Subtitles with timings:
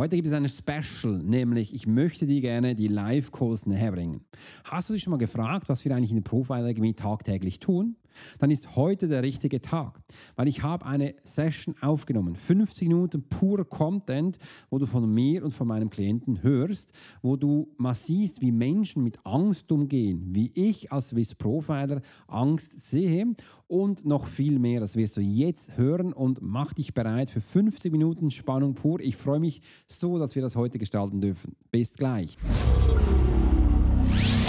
[0.00, 4.20] Heute gibt es eine Special, nämlich ich möchte dir gerne die Live-Calls näher bringen.
[4.62, 7.96] Hast du dich schon mal gefragt, was wir eigentlich in der Profiler Academy tagtäglich tun?
[8.38, 10.00] Dann ist heute der richtige Tag,
[10.36, 14.38] weil ich habe eine Session aufgenommen, 50 Minuten pure Content,
[14.70, 16.92] wo du von mir und von meinem Klienten hörst,
[17.22, 22.80] wo du mal siehst, wie Menschen mit Angst umgehen, wie ich als Swiss Profiler Angst
[22.80, 23.34] sehe
[23.66, 24.80] und noch viel mehr.
[24.80, 29.00] Das wirst du jetzt hören und mach dich bereit für 50 Minuten Spannung pur.
[29.00, 31.56] Ich freue mich so, dass wir das heute gestalten dürfen.
[31.70, 32.36] Bis gleich.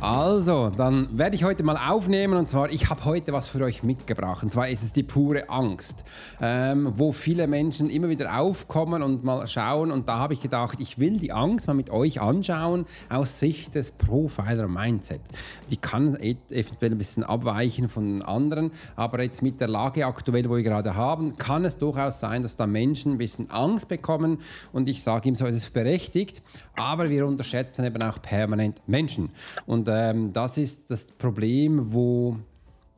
[0.00, 3.82] Also, dann werde ich heute mal aufnehmen und zwar, ich habe heute was für euch
[3.82, 4.42] mitgebracht.
[4.42, 6.04] Und zwar ist es die pure Angst,
[6.40, 9.90] ähm, wo viele Menschen immer wieder aufkommen und mal schauen.
[9.90, 13.74] Und da habe ich gedacht, ich will die Angst mal mit euch anschauen aus Sicht
[13.74, 15.22] des Profiler Mindset.
[15.70, 20.56] Die kann eventuell ein bisschen abweichen von anderen, aber jetzt mit der Lage aktuell, wo
[20.56, 24.38] wir gerade haben, kann es durchaus sein, dass da Menschen ein bisschen Angst bekommen.
[24.72, 26.42] Und ich sage ihm so, es ist berechtigt,
[26.74, 29.30] aber wir unterschätzen eben auch permanent Menschen.
[29.64, 32.36] Und und ähm, das ist das Problem, wo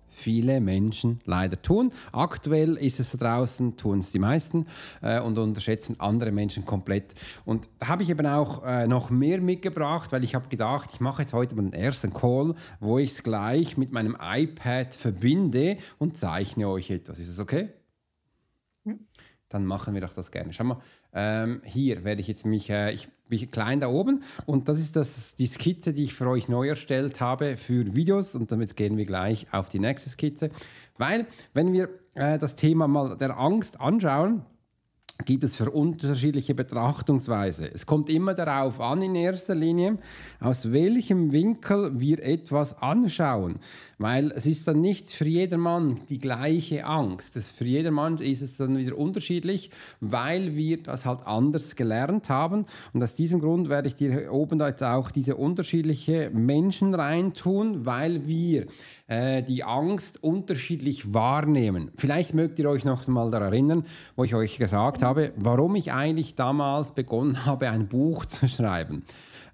[0.08, 1.92] viele Menschen leider tun.
[2.12, 4.67] Aktuell ist es da draußen, tun es die meisten
[5.00, 7.14] äh, und unterschätzen andere Menschen komplett.
[7.45, 11.01] Und da habe ich eben auch äh, noch mehr mitgebracht, weil ich habe gedacht, ich
[11.01, 15.77] mache jetzt heute mal den ersten Call, wo ich es gleich mit meinem iPad verbinde
[15.98, 17.18] und zeichne euch etwas.
[17.18, 17.68] Ist es okay?
[19.48, 20.52] Dann machen wir doch das gerne.
[20.52, 20.79] Schau mal,
[21.14, 24.96] ähm, hier werde ich jetzt mich, äh, ich bin klein da oben und das ist
[24.96, 28.96] das, die Skizze, die ich für euch neu erstellt habe für Videos und damit gehen
[28.96, 30.51] wir gleich auf die nächste Skizze.
[30.97, 34.45] Weil, wenn wir äh, das Thema mal der Angst anschauen,
[35.24, 37.68] gibt es für unterschiedliche Betrachtungsweise.
[37.73, 39.98] Es kommt immer darauf an, in erster Linie,
[40.40, 43.58] aus welchem Winkel wir etwas anschauen.
[43.98, 47.34] Weil es ist dann nicht für jedermann die gleiche Angst.
[47.34, 49.70] Das für jedermann ist es dann wieder unterschiedlich,
[50.01, 52.67] weil wir das halt anders gelernt haben.
[52.92, 57.85] Und aus diesem Grund werde ich dir oben da jetzt auch diese unterschiedliche Menschen reintun,
[57.85, 58.67] weil wir
[59.08, 61.91] äh, die Angst unterschiedlich wahrnehmen.
[61.96, 63.85] Vielleicht mögt ihr euch noch mal daran erinnern,
[64.17, 69.02] wo ich euch gesagt habe, warum ich eigentlich damals begonnen habe, ein Buch zu schreiben.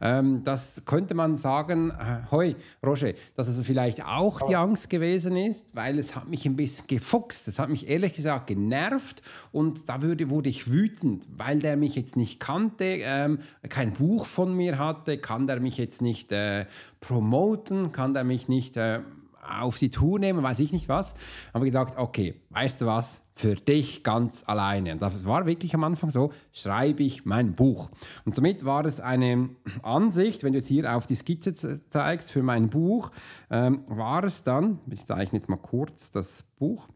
[0.00, 5.36] Ähm, das könnte man sagen, äh, hoi, Roger, dass es vielleicht auch die Angst gewesen
[5.36, 7.46] ist, weil es hat mich ein bisschen gefuchst.
[7.48, 9.22] Es hat mich ehrlich gesagt genervt
[9.52, 13.38] und da würde, wurde ich wütend, weil der mich jetzt nicht kannte, ähm,
[13.68, 16.66] kein Buch von mir hatte, kann der mich jetzt nicht äh,
[17.00, 18.76] promoten, kann der mich nicht...
[18.76, 19.00] Äh,
[19.48, 21.14] auf die Tour nehmen, weiß ich nicht was.
[21.52, 24.92] Haben wir gesagt, okay, weißt du was, für dich ganz alleine.
[24.92, 27.90] Und das war wirklich am Anfang so, schreibe ich mein Buch.
[28.24, 29.50] Und somit war es eine
[29.82, 33.10] Ansicht, wenn du jetzt hier auf die Skizze zeigst für mein Buch,
[33.50, 36.88] ähm, war es dann, ich zeichne jetzt mal kurz das Buch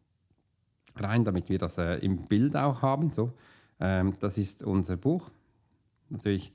[0.96, 3.12] rein, damit wir das äh, im Bild auch haben.
[3.12, 3.32] So,
[3.80, 5.30] ähm, das ist unser Buch.
[6.08, 6.52] Natürlich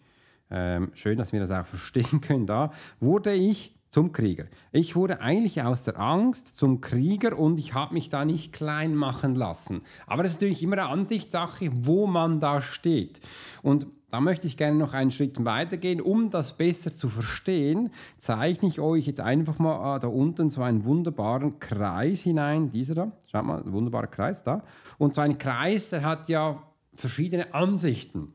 [0.49, 2.45] ähm, schön, dass wir das auch verstehen können.
[2.45, 2.71] Da
[3.01, 4.45] wurde ich zum Krieger.
[4.71, 8.95] Ich wurde eigentlich aus der Angst zum Krieger und ich habe mich da nicht klein
[8.95, 9.83] machen lassen.
[10.07, 13.21] Aber es ist natürlich immer eine Ansichtssache, wo man da steht.
[13.61, 16.01] Und da möchte ich gerne noch einen Schritt weitergehen.
[16.01, 20.63] Um das besser zu verstehen, zeichne ich euch jetzt einfach mal äh, da unten so
[20.63, 22.71] einen wunderbaren Kreis hinein.
[22.71, 24.63] Dieser da, schaut mal, wunderbarer Kreis da.
[24.97, 26.63] Und so ein Kreis, der hat ja
[26.95, 28.33] verschiedene Ansichten.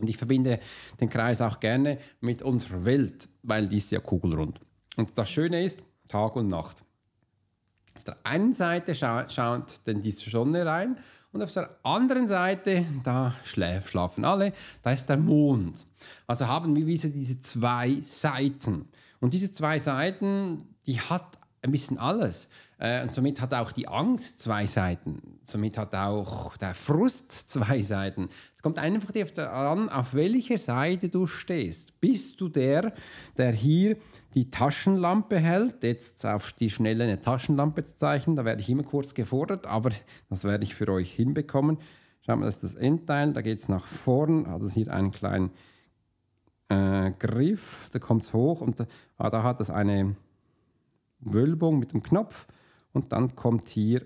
[0.00, 0.60] Und ich verbinde
[1.00, 4.60] den Kreis auch gerne mit unserer Welt, weil die ist ja kugelrund.
[4.96, 6.84] Und das Schöne ist, Tag und Nacht.
[7.96, 10.96] Auf der einen Seite scha schaut denn die Sonne rein
[11.32, 14.52] und auf der anderen Seite, da schlafen alle,
[14.82, 15.86] da ist der Mond.
[16.26, 18.88] Also haben wir diese zwei Seiten.
[19.20, 22.48] Und diese zwei Seiten, die hat ein bisschen alles.
[22.80, 25.38] Äh, und somit hat auch die Angst zwei Seiten.
[25.42, 28.30] Somit hat auch der Frust zwei Seiten.
[28.56, 32.00] Es kommt einfach daran, auf welcher Seite du stehst.
[32.00, 32.94] Bist du der,
[33.36, 33.96] der hier
[34.34, 35.84] die Taschenlampe hält?
[35.84, 39.90] Jetzt auf die Schnelle eine Taschenlampe zu zeichnen, da werde ich immer kurz gefordert, aber
[40.30, 41.78] das werde ich für euch hinbekommen.
[42.22, 45.10] Schauen wir, das ist das Endteil, da geht es nach vorn, hat es hier einen
[45.10, 45.50] kleinen
[46.68, 48.86] äh, Griff, da kommt es hoch und da,
[49.18, 50.16] ah, da hat es eine
[51.20, 52.46] Wölbung mit dem Knopf
[52.92, 54.02] und dann kommt hier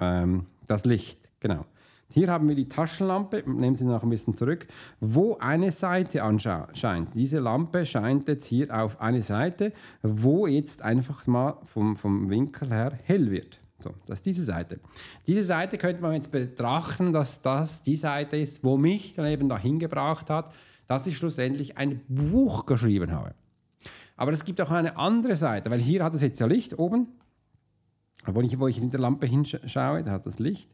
[0.00, 1.30] ähm, das Licht.
[1.40, 1.66] Genau.
[2.12, 4.66] Hier haben wir die Taschenlampe, nehmen Sie noch ein bisschen zurück,
[5.00, 7.08] wo eine Seite anscheint.
[7.14, 12.68] Diese Lampe scheint jetzt hier auf eine Seite, wo jetzt einfach mal vom, vom Winkel
[12.68, 13.60] her hell wird.
[13.78, 14.78] So, das ist diese Seite.
[15.26, 19.48] Diese Seite könnte man jetzt betrachten, dass das die Seite ist, wo mich dann eben
[19.48, 20.52] dahin gebracht hat,
[20.86, 23.32] dass ich schlussendlich ein Buch geschrieben habe.
[24.16, 27.08] Aber es gibt auch eine andere Seite, weil hier hat es jetzt ja Licht oben,
[28.26, 30.70] wo ich, wo ich in der Lampe hinschaue, da hat das Licht.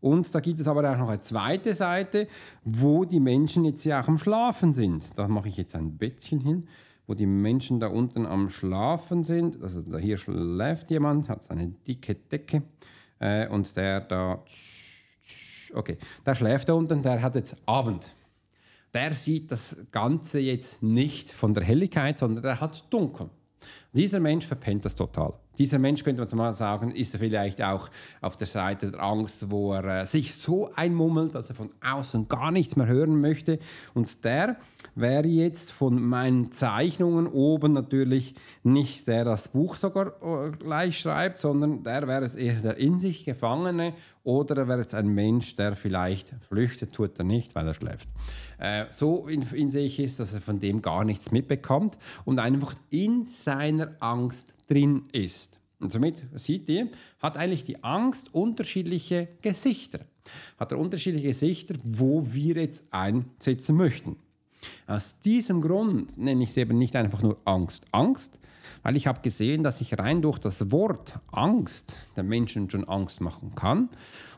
[0.00, 2.28] Und da gibt es aber auch noch eine zweite Seite,
[2.64, 5.18] wo die Menschen jetzt ja auch am Schlafen sind.
[5.18, 6.68] Da mache ich jetzt ein Bettchen hin,
[7.06, 9.62] wo die Menschen da unten am Schlafen sind.
[9.62, 12.62] Also hier schläft jemand, hat eine dicke Decke.
[13.18, 14.42] Äh, und der da,
[15.74, 18.14] okay, der schläft da unten, der hat jetzt Abend.
[18.92, 23.30] Der sieht das Ganze jetzt nicht von der Helligkeit, sondern der hat dunkel.
[23.92, 25.34] Dieser Mensch verpennt das total.
[25.58, 27.88] Dieser Mensch, könnte man mal sagen, ist er vielleicht auch
[28.20, 32.28] auf der Seite der Angst, wo er äh, sich so einmummelt, dass er von außen
[32.28, 33.58] gar nichts mehr hören möchte.
[33.94, 34.56] Und der
[34.94, 41.38] wäre jetzt von meinen Zeichnungen oben natürlich nicht der das Buch sogar äh, gleich schreibt,
[41.38, 43.94] sondern der wäre es eher der in sich Gefangene
[44.26, 48.08] oder er wäre es ein Mensch, der vielleicht flüchtet, tut er nicht, weil er schläft.
[48.58, 52.74] Äh, so in, in sich ist, dass er von dem gar nichts mitbekommt und einfach
[52.90, 55.58] in seiner Angst drin ist.
[55.78, 56.88] Und somit sieht ihr,
[57.20, 60.00] hat eigentlich die Angst unterschiedliche Gesichter.
[60.58, 64.16] Hat er unterschiedliche Gesichter, wo wir jetzt einsetzen möchten.
[64.86, 67.84] Aus diesem Grund nenne ich es eben nicht einfach nur Angst.
[67.92, 68.40] Angst,
[68.82, 73.20] weil ich habe gesehen, dass ich rein durch das Wort Angst den Menschen schon Angst
[73.20, 73.88] machen kann.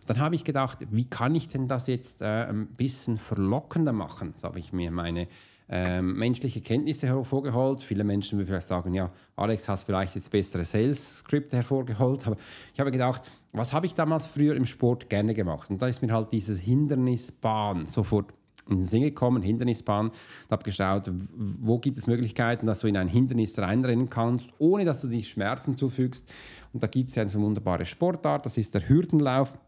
[0.01, 3.93] Und dann habe ich gedacht, wie kann ich denn das jetzt äh, ein bisschen verlockender
[3.93, 4.35] machen?
[4.37, 5.29] So habe ich mir meine
[5.71, 7.83] ähm, menschliche Kenntnisse hervorgeholt.
[7.83, 12.27] Viele Menschen würden vielleicht sagen, ja, Alex, hast vielleicht jetzt bessere Sales-Skripte hervorgeholt.
[12.27, 12.37] Aber
[12.73, 15.71] ich habe gedacht, was habe ich damals früher im Sport gerne gemacht?
[15.71, 18.33] Und da ist mir halt diese Hindernisbahn sofort
[18.69, 20.11] in den Sinn gekommen, Hindernisbahn.
[20.45, 24.85] Ich habe geschaut, wo gibt es Möglichkeiten, dass du in ein Hindernis reinrennen kannst, ohne
[24.85, 26.31] dass du dich Schmerzen zufügst.
[26.73, 29.59] Und da gibt es ja eine wunderbare Sportart, das ist der Hürdenlauf.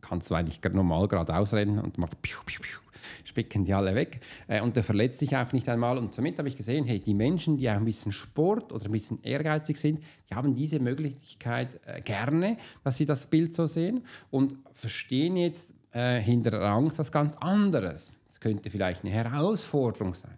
[0.00, 2.78] Kannst du eigentlich normal geradeaus rennen und machst piu, piu, piu,
[3.24, 4.20] spicken die alle weg.
[4.46, 5.98] Äh, und der verletzt sich auch nicht einmal.
[5.98, 8.92] Und somit habe ich gesehen, hey, die Menschen, die auch ein bisschen Sport oder ein
[8.92, 10.00] bisschen ehrgeizig sind,
[10.30, 15.74] die haben diese Möglichkeit äh, gerne, dass sie das Bild so sehen und verstehen jetzt
[15.92, 18.18] äh, hinter Angst was ganz anderes.
[18.30, 20.36] Es könnte vielleicht eine Herausforderung sein.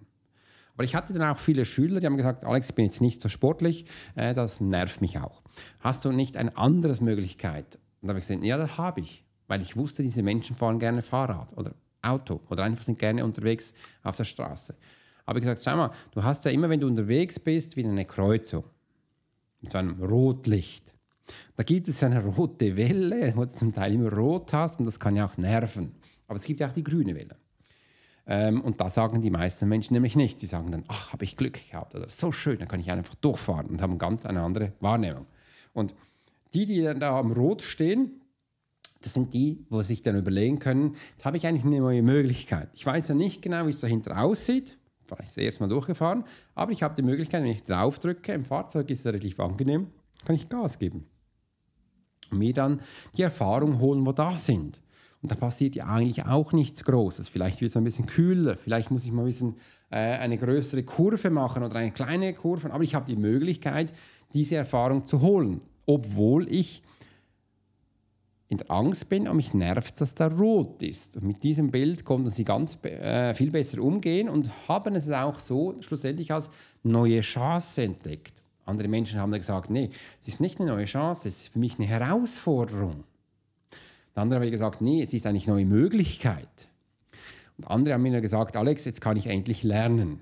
[0.75, 3.23] Aber ich hatte dann auch viele Schüler, die haben gesagt, Alex, ich bin jetzt nicht
[3.23, 5.43] so sportlich, äh, das nervt mich auch.
[5.81, 7.81] Hast du nicht eine andere Möglichkeit?
[8.03, 10.79] Und da habe ich gesagt, ja, das habe ich, weil ich wusste, diese Menschen fahren
[10.79, 11.73] gerne Fahrrad oder
[12.07, 14.75] Auto oder einfach sind gerne unterwegs auf der Straße.
[15.25, 18.05] Aber ich gesagt, schau mal, du hast ja immer, wenn du unterwegs bist, wieder eine
[18.05, 18.65] Kreuzung
[19.61, 20.93] mit so einem Rotlicht.
[21.57, 25.01] Da gibt es eine rote Welle, wo du zum Teil immer rot hast und das
[25.01, 25.93] kann ja auch nerven.
[26.29, 27.37] Aber es gibt ja auch die grüne Welle.
[28.27, 30.43] Ähm, und da sagen die meisten Menschen nämlich nicht.
[30.43, 33.15] Die sagen dann, ach, habe ich Glück gehabt oder so schön, dann kann ich einfach
[33.17, 35.27] durchfahren und haben ganz eine andere Wahrnehmung.
[35.73, 35.95] Und
[36.55, 38.21] die, die dann da am Rot stehen,
[39.03, 42.71] das sind die, wo sich dann überlegen können, jetzt habe ich eigentlich eine neue Möglichkeit.
[42.75, 44.79] Ich weiß ja nicht genau, wie es dahinter aussieht.
[45.07, 46.25] Vielleicht ist erst mal durchgefahren,
[46.55, 49.89] aber ich habe die Möglichkeit, wenn ich drauf drücke, im Fahrzeug ist es relativ angenehm,
[50.25, 51.07] kann ich Gas geben.
[52.31, 52.81] Und mir dann
[53.17, 54.83] die Erfahrung holen, wo da sind.
[55.23, 57.29] Und da passiert ja eigentlich auch nichts Großes.
[57.29, 59.55] Vielleicht wird es ein bisschen kühler, vielleicht muss ich mal ein bisschen
[59.91, 63.93] äh, eine größere Kurve machen oder eine kleine Kurve, aber ich habe die Möglichkeit,
[64.35, 66.83] diese Erfahrung zu holen, obwohl ich
[68.49, 71.17] in der Angst bin und mich nervt, dass da rot ist.
[71.17, 75.41] Und mit diesem Bild konnten sie ganz äh, viel besser umgehen und haben es auch
[75.41, 76.51] so schlussendlich als
[76.83, 78.35] neue Chance entdeckt.
[78.65, 81.79] Andere Menschen haben gesagt, nee, es ist nicht eine neue Chance, es ist für mich
[81.79, 83.05] eine Herausforderung.
[84.15, 86.69] Der andere haben gesagt, nee, es ist eigentlich eine neue Möglichkeit.
[87.59, 90.21] Und andere haben mir gesagt, Alex, jetzt kann ich endlich lernen.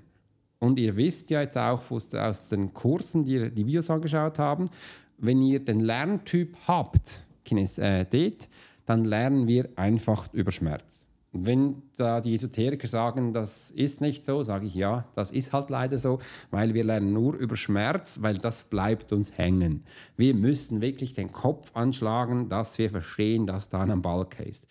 [0.59, 4.69] Und ihr wisst ja jetzt auch aus den Kursen, die die Videos angeschaut haben,
[5.17, 8.47] wenn ihr den Lerntyp habt, Kinesthetet, äh,
[8.85, 11.07] dann lernen wir einfach über Schmerz.
[11.37, 15.69] wenn da die Esoteriker sagen, das ist nicht so, sage ich ja, das ist halt
[15.69, 19.83] leider so, weil wir lernen nur über Schmerz, weil das bleibt uns hängen.
[20.15, 24.65] Wir müssen wirklich den Kopf anschlagen, dass wir verstehen, dass da ein Balken ist.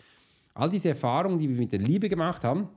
[0.54, 2.68] All diese Erfahrungen, die wir mit der Liebe gemacht haben,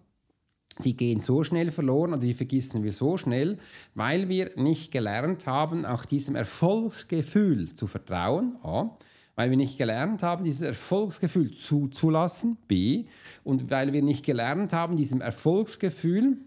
[0.83, 3.57] die gehen so schnell verloren oder die vergessen wir so schnell,
[3.95, 8.57] weil wir nicht gelernt haben, auch diesem Erfolgsgefühl zu vertrauen.
[8.63, 8.97] A
[9.38, 13.06] weil wir nicht gelernt haben, dieses Erfolgsgefühl zuzulassen, B,
[13.44, 16.38] und weil wir nicht gelernt haben, diesem Erfolgsgefühl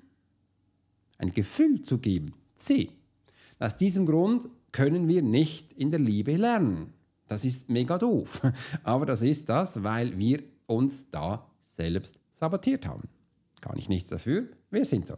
[1.17, 2.91] ein Gefühl zu geben, C.
[3.61, 6.93] Aus diesem Grund können wir nicht in der Liebe lernen.
[7.29, 8.43] Das ist mega doof.
[8.83, 13.09] Aber das ist das, weil wir uns da selbst sabotiert haben.
[13.61, 15.15] Kann ich nichts dafür, wir sind so.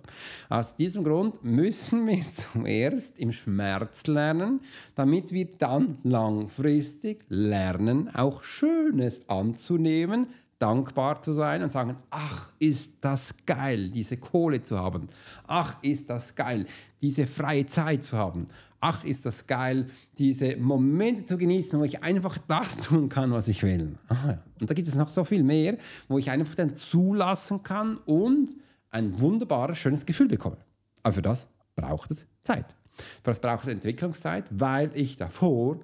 [0.48, 4.60] Aus diesem Grund müssen wir zuerst im Schmerz lernen,
[4.94, 10.28] damit wir dann langfristig lernen, auch Schönes anzunehmen,
[10.58, 15.08] dankbar zu sein und sagen, ach, ist das geil, diese Kohle zu haben.
[15.46, 16.66] Ach, ist das geil,
[17.00, 18.46] diese freie Zeit zu haben.
[18.80, 19.86] Ach, ist das geil,
[20.18, 23.96] diese Momente zu genießen, wo ich einfach das tun kann, was ich will.
[24.08, 25.78] Ah, und da gibt es noch so viel mehr,
[26.08, 28.56] wo ich einfach dann zulassen kann und
[28.92, 30.58] ein wunderbares, schönes Gefühl bekomme.
[31.02, 32.76] Aber für das braucht es Zeit.
[32.94, 35.80] Für das braucht es Entwicklungszeit, weil ich davor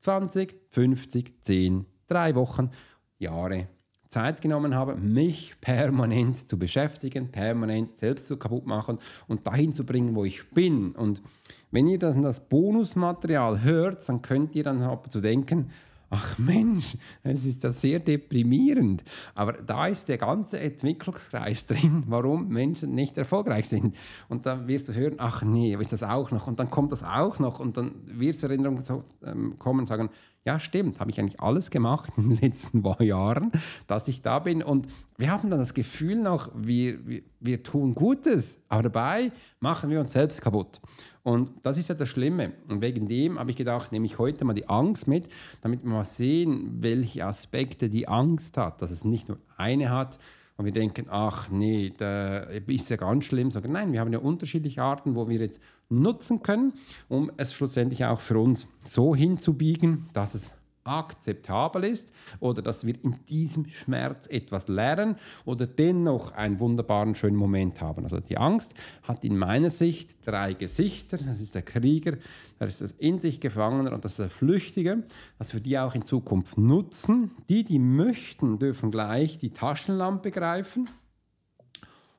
[0.00, 2.70] 20, 50, 10, drei Wochen,
[3.18, 3.68] Jahre
[4.08, 9.84] Zeit genommen habe, mich permanent zu beschäftigen, permanent selbst zu kaputt machen und dahin zu
[9.84, 10.92] bringen, wo ich bin.
[10.92, 11.22] Und
[11.70, 15.70] wenn ihr das, das Bonusmaterial hört, dann könnt ihr dann zu denken,
[16.10, 19.02] ach Mensch, es ist ja sehr deprimierend.
[19.34, 23.96] Aber da ist der ganze Entwicklungskreis drin, warum Menschen nicht erfolgreich sind.
[24.28, 26.46] Und dann wirst du hören, ach nee, ist das auch noch?
[26.46, 28.82] Und dann kommt das auch noch und dann wird es Erinnerung
[29.24, 30.10] ähm, kommen und sagen,
[30.46, 33.50] ja stimmt, habe ich eigentlich alles gemacht in den letzten Jahren,
[33.86, 34.62] dass ich da bin.
[34.62, 34.86] Und
[35.18, 40.00] wir haben dann das Gefühl noch, wir, wir, wir tun Gutes, aber dabei machen wir
[40.00, 40.80] uns selbst kaputt.
[41.26, 42.52] Und das ist ja das Schlimme.
[42.68, 45.26] Und wegen dem habe ich gedacht, nehme ich heute mal die Angst mit,
[45.60, 48.80] damit wir mal sehen, welche Aspekte die Angst hat.
[48.80, 50.20] Dass es nicht nur eine hat
[50.56, 53.50] und wir denken, ach nee, da ist ja ganz schlimm.
[53.50, 56.74] Sagen, nein, wir haben ja unterschiedliche Arten, wo wir jetzt nutzen können,
[57.08, 60.54] um es schlussendlich auch für uns so hinzubiegen, dass es
[60.86, 67.36] akzeptabel ist oder dass wir in diesem Schmerz etwas lernen oder dennoch einen wunderbaren, schönen
[67.36, 68.04] Moment haben.
[68.04, 71.18] Also die Angst hat in meiner Sicht drei Gesichter.
[71.18, 72.18] Das ist der Krieger,
[72.58, 75.04] das ist der in sich Gefangener und das ist der Flüchtige,
[75.38, 77.30] dass wir die auch in Zukunft nutzen.
[77.48, 80.88] Die, die möchten, dürfen gleich die Taschenlampe greifen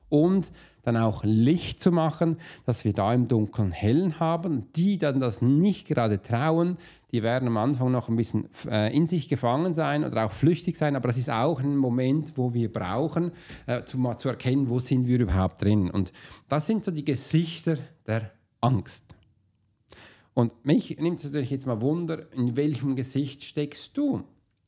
[0.08, 4.72] und dann auch Licht zu machen, dass wir da im Dunkeln hellen haben.
[4.74, 6.78] Die dann das nicht gerade trauen,
[7.12, 10.76] die werden am Anfang noch ein bisschen äh, in sich gefangen sein oder auch flüchtig
[10.76, 13.32] sein, aber das ist auch ein Moment, wo wir brauchen,
[13.66, 15.90] äh, zu, mal zu erkennen, wo sind wir überhaupt drin.
[15.90, 16.12] Und
[16.48, 19.04] das sind so die Gesichter der Angst.
[20.34, 24.22] Und mich nimmt es natürlich jetzt mal Wunder, in welchem Gesicht steckst du?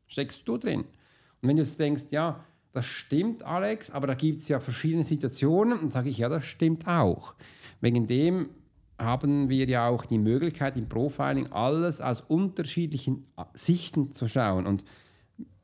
[0.07, 0.81] Steckst du drin?
[0.81, 5.05] Und wenn du jetzt denkst, ja, das stimmt, Alex, aber da gibt es ja verschiedene
[5.05, 7.35] Situationen, dann sage ich, ja, das stimmt auch.
[7.81, 8.51] Wegen dem
[8.99, 14.67] haben wir ja auch die Möglichkeit im Profiling alles aus unterschiedlichen Sichten zu schauen.
[14.67, 14.85] Und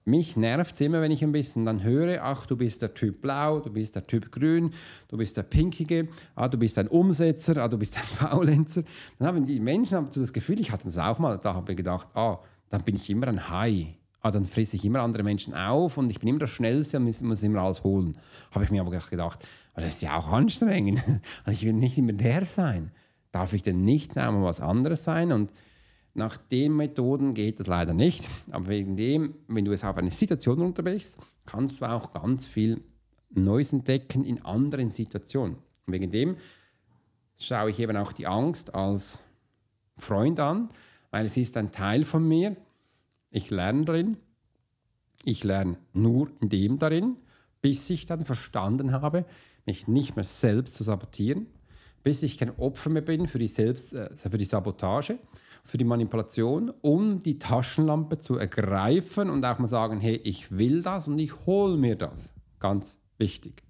[0.05, 3.21] mich nervt es immer, wenn ich ein bisschen dann höre, ach, du bist der Typ
[3.21, 4.71] Blau, du bist der Typ Grün,
[5.09, 8.85] du bist der Pinkige, ah, du bist ein Umsetzer, ah, du bist ein Faulenzer.
[9.19, 11.77] Dann haben die Menschen haben das Gefühl, ich hatte das auch mal, da habe ich
[11.77, 12.39] gedacht, ah,
[12.71, 13.96] dann bin ich immer ein Hai.
[14.27, 17.05] Ah, dann fresse ich immer andere Menschen auf und ich bin immer der Schnellste und
[17.05, 18.19] muss, muss immer alles holen.
[18.51, 21.03] Habe ich mir aber gedacht, das ist ja auch anstrengend.
[21.51, 22.91] ich will nicht immer der sein
[23.37, 25.31] darf ich denn nicht einmal was anderes sein?
[25.31, 25.53] Und
[26.15, 28.27] nach den Methoden geht das leider nicht.
[28.51, 32.81] Aber wegen dem, wenn du es auf eine Situation unterbrichst, kannst du auch ganz viel
[33.29, 35.59] Neues entdecken in anderen Situationen.
[35.87, 36.37] Und wegen dem
[37.39, 39.23] schaue ich eben auch die Angst als
[39.99, 40.71] Freund an,
[41.11, 42.57] weil es ist ein Teil von mir.
[43.37, 44.17] Ich lerne darin.
[45.23, 47.17] Ich lerne nur in dem darin,
[47.61, 49.27] bis ich dann verstanden habe,
[49.67, 51.47] mich nicht mehr selbst zu sabotieren,
[52.03, 55.19] bis ich kein Opfer mehr bin für die, Selbst, äh, für die Sabotage,
[55.65, 60.81] für die Manipulation, um die Taschenlampe zu ergreifen und auch mal sagen, hey, ich will
[60.81, 62.33] das und ich hole mir das.
[62.59, 63.66] Ganz wichtig.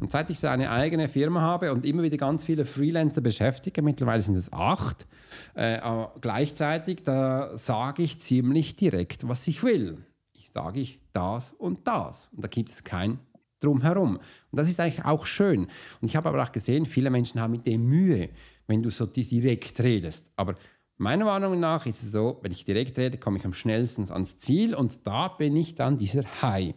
[0.00, 3.82] Und seit ich so eine eigene Firma habe und immer wieder ganz viele Freelancer beschäftige,
[3.82, 5.06] mittlerweile sind es acht,
[5.54, 5.78] äh,
[6.20, 9.98] gleichzeitig, da sage ich ziemlich direkt, was ich will.
[10.34, 12.28] Ich sage ich das und das.
[12.32, 13.18] Und da gibt es kein
[13.60, 14.16] drumherum.
[14.16, 14.22] Und
[14.52, 15.62] das ist eigentlich auch schön.
[16.00, 18.28] Und ich habe aber auch gesehen, viele Menschen haben mit dem Mühe,
[18.66, 20.30] wenn du so direkt redest.
[20.36, 20.56] Aber
[20.98, 24.36] meiner Meinung nach ist es so, wenn ich direkt rede, komme ich am schnellsten ans
[24.38, 26.74] Ziel und da bin ich dann dieser High.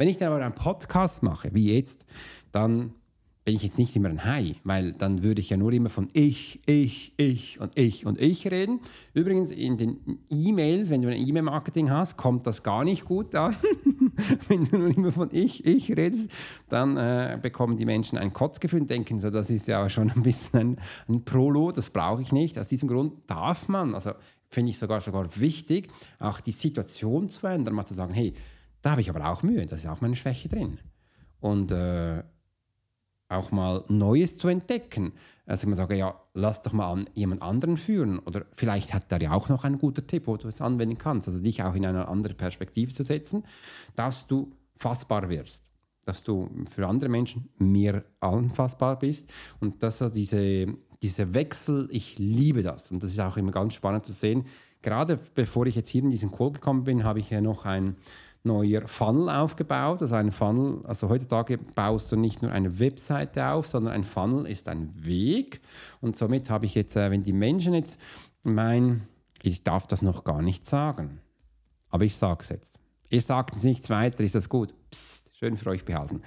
[0.00, 2.06] Wenn ich dann aber einen Podcast mache, wie jetzt,
[2.52, 2.94] dann
[3.44, 6.08] bin ich jetzt nicht immer ein Hai, weil dann würde ich ja nur immer von
[6.14, 8.80] ich, ich, ich und ich und ich reden.
[9.12, 13.54] Übrigens in den E-Mails, wenn du ein E-Mail-Marketing hast, kommt das gar nicht gut an.
[14.48, 16.30] wenn du nur immer von ich, ich redest,
[16.70, 20.22] dann äh, bekommen die Menschen ein Kotzgefühl und denken so, das ist ja schon ein
[20.22, 20.76] bisschen ein,
[21.10, 22.58] ein Prolo, das brauche ich nicht.
[22.58, 24.12] Aus diesem Grund darf man, also
[24.48, 25.88] finde ich sogar sogar wichtig,
[26.18, 28.32] auch die Situation zu ändern, mal zu sagen, hey,
[28.82, 30.78] da habe ich aber auch Mühe, da ist auch meine Schwäche drin.
[31.40, 32.22] Und äh,
[33.30, 35.12] auch mal Neues zu entdecken.
[35.46, 38.18] Also man sagt, ja, lass doch mal an jemand anderen führen.
[38.18, 41.28] Oder vielleicht hat er ja auch noch einen guten Tipp, wo du es anwenden kannst.
[41.28, 43.44] Also dich auch in eine andere Perspektive zu setzen,
[43.94, 45.70] dass du fassbar wirst.
[46.04, 49.32] Dass du für andere Menschen mehr anfassbar bist.
[49.60, 52.90] Und dass also diese, diese Wechsel, ich liebe das.
[52.90, 54.46] Und das ist auch immer ganz spannend zu sehen.
[54.82, 57.96] Gerade bevor ich jetzt hier in diesen Call gekommen bin, habe ich ja noch ein
[58.42, 60.02] neuer Funnel aufgebaut.
[60.02, 64.46] Also ein Funnel, also heutzutage baust du nicht nur eine Webseite auf, sondern ein Funnel
[64.46, 65.60] ist ein Weg.
[66.00, 68.00] Und somit habe ich jetzt, äh, wenn die Menschen jetzt
[68.44, 69.06] meinen,
[69.42, 71.20] ich darf das noch gar nicht sagen,
[71.88, 72.80] aber ich sage es jetzt.
[73.10, 74.74] Ihr sagt nichts weiter, ist das gut?
[74.90, 75.29] Psst.
[75.42, 76.20] Schön für euch behalten.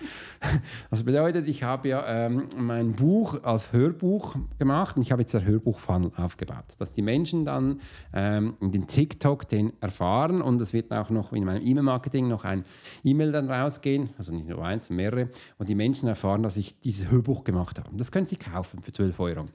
[0.90, 5.36] Das bedeutet, ich habe ja ähm, mein Buch als Hörbuch gemacht und ich habe jetzt
[5.36, 7.80] ein Hörbuch-Funnel aufgebaut, dass die Menschen dann
[8.12, 12.44] ähm, in den TikTok den erfahren und es wird auch noch in meinem E-Mail-Marketing noch
[12.44, 12.66] ein
[13.04, 15.30] E-Mail dann rausgehen, also nicht nur eins, mehrere,
[15.60, 17.92] und die Menschen erfahren, dass ich dieses Hörbuch gemacht habe.
[17.94, 19.46] Das können sie kaufen für 12 Euro.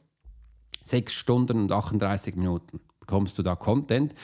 [0.85, 4.15] Sechs Stunden und 38 Minuten bekommst du da Content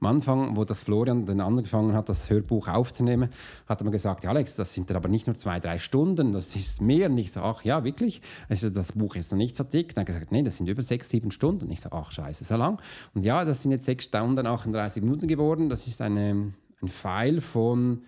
[0.00, 3.30] am Anfang, wo das Florian dann angefangen hat, das Hörbuch aufzunehmen,
[3.66, 6.80] hat er mir gesagt, Alex, das sind aber nicht nur zwei, drei Stunden, das ist
[6.80, 7.10] mehr.
[7.10, 8.22] Und ich so, ach ja, wirklich?
[8.48, 9.94] Also das Buch ist noch nicht so dick.
[9.94, 11.64] Dann hat er gesagt, nee, das sind über sechs, sieben Stunden.
[11.64, 12.80] Und ich so, ach scheiße, so lang.
[13.14, 15.68] Und ja, das sind jetzt sechs Stunden, 38 Minuten geworden.
[15.68, 18.02] Das ist eine, ein Pfeil von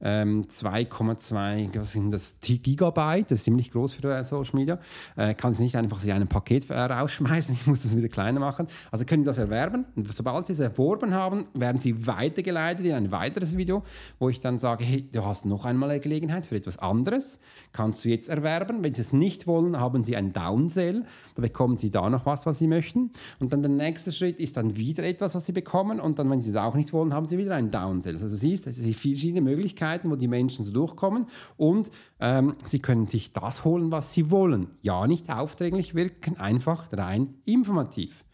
[0.00, 4.78] 2,2 ähm, was sind das Gigabyte, das ist ziemlich groß für Social Media.
[5.16, 8.38] Äh, kann es nicht einfach in einem Paket äh, rausschmeißen, ich muss das wieder kleiner
[8.38, 8.68] machen.
[8.92, 12.92] Also können Sie das erwerben und sobald Sie es erworben haben, werden Sie weitergeleitet in
[12.92, 13.82] ein weiteres Video,
[14.20, 17.40] wo ich dann sage, hey, du hast noch einmal eine Gelegenheit für etwas anderes,
[17.72, 18.84] kannst du jetzt erwerben.
[18.84, 22.46] Wenn Sie es nicht wollen, haben Sie ein Downsell, da bekommen Sie da noch was,
[22.46, 23.10] was Sie möchten.
[23.40, 26.40] Und dann der nächste Schritt ist dann wieder etwas, was Sie bekommen und dann, wenn
[26.40, 28.14] Sie es auch nicht wollen, haben Sie wieder ein Downsell.
[28.14, 31.26] Also du siehst, es sind verschiedene Möglichkeiten Möglichkeiten, wo die Menschen so durchkommen
[31.56, 34.68] und ähm, sie können sich das holen, was sie wollen.
[34.82, 38.24] Ja, nicht aufdringlich wirken, einfach rein informativ.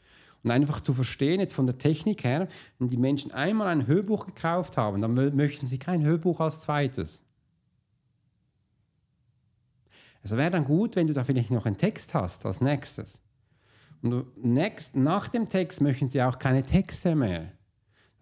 [0.43, 4.27] Und einfach zu verstehen, jetzt von der Technik her, wenn die Menschen einmal ein Hörbuch
[4.27, 7.23] gekauft haben, dann möchten sie kein Hörbuch als zweites.
[10.23, 13.23] Es wäre dann gut, wenn du da vielleicht noch einen Text hast als nächstes.
[14.03, 17.53] Und next, nach dem Text möchten sie auch keine Texte mehr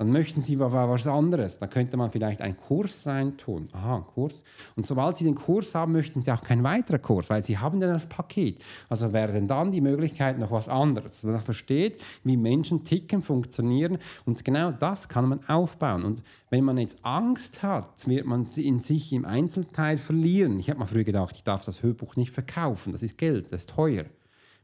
[0.02, 1.60] dann möchten Sie was anderes.
[1.60, 3.68] Da könnte man vielleicht einen Kurs reintun.
[3.70, 4.42] Aha, Kurs.
[4.74, 7.78] Und sobald Sie den Kurs haben, möchten Sie auch keinen weiteren Kurs, weil Sie haben
[7.78, 8.58] dann das Paket.
[8.88, 11.20] Also wäre dann die Möglichkeit noch was anderes.
[11.20, 13.98] Dass man versteht, wie Menschen ticken, funktionieren.
[14.24, 16.02] Und genau das kann man aufbauen.
[16.02, 20.58] Und wenn man jetzt Angst hat, wird man in sich im Einzelteil verlieren.
[20.58, 22.90] Ich habe mal früher gedacht, ich darf das Hörbuch nicht verkaufen.
[22.90, 24.06] Das ist Geld, das ist teuer.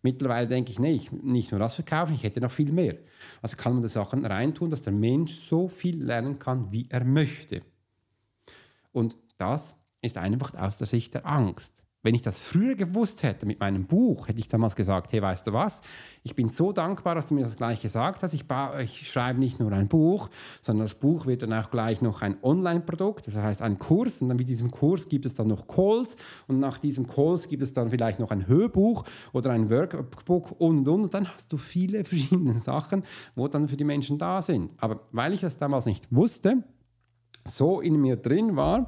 [0.02, 2.96] Mittlerweile denke ich, nee, ich nicht nur das verkaufen, ich hätte noch viel mehr.
[3.42, 7.04] Also kann man da Sachen reintun, dass der Mensch so viel lernen kann, wie er
[7.04, 7.62] möchte.
[8.92, 11.84] Und das ist einfach aus der Sicht der Angst.
[12.08, 15.46] Wenn ich das früher gewusst hätte mit meinem Buch, hätte ich damals gesagt, hey, weißt
[15.46, 15.82] du was,
[16.22, 18.32] ich bin so dankbar, dass du mir das gleich gesagt hast.
[18.32, 18.46] Ich,
[18.82, 20.30] ich schreibe nicht nur ein Buch,
[20.62, 24.22] sondern das Buch wird dann auch gleich noch ein Online-Produkt, das heißt ein Kurs.
[24.22, 26.16] Und dann mit diesem Kurs gibt es dann noch Calls
[26.46, 30.88] und nach diesem Calls gibt es dann vielleicht noch ein Hörbuch oder ein Workbook und,
[30.88, 31.02] und.
[31.02, 33.04] Und dann hast du viele verschiedene Sachen,
[33.36, 34.72] wo dann für die Menschen da sind.
[34.78, 36.64] Aber weil ich das damals nicht wusste,
[37.44, 38.86] so in mir drin war,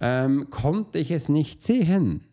[0.00, 2.25] ähm, konnte ich es nicht sehen.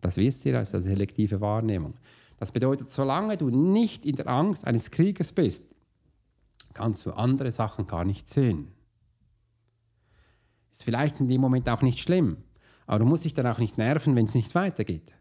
[0.00, 1.94] Das wisst ihr aus der selektive Wahrnehmung.
[2.38, 5.64] Das bedeutet, solange du nicht in der Angst eines Kriegers bist,
[6.74, 8.72] kannst du andere Sachen gar nicht sehen.
[10.70, 12.36] Ist vielleicht in dem Moment auch nicht schlimm,
[12.86, 15.14] aber du musst dich dann auch nicht nerven, wenn es nicht weitergeht.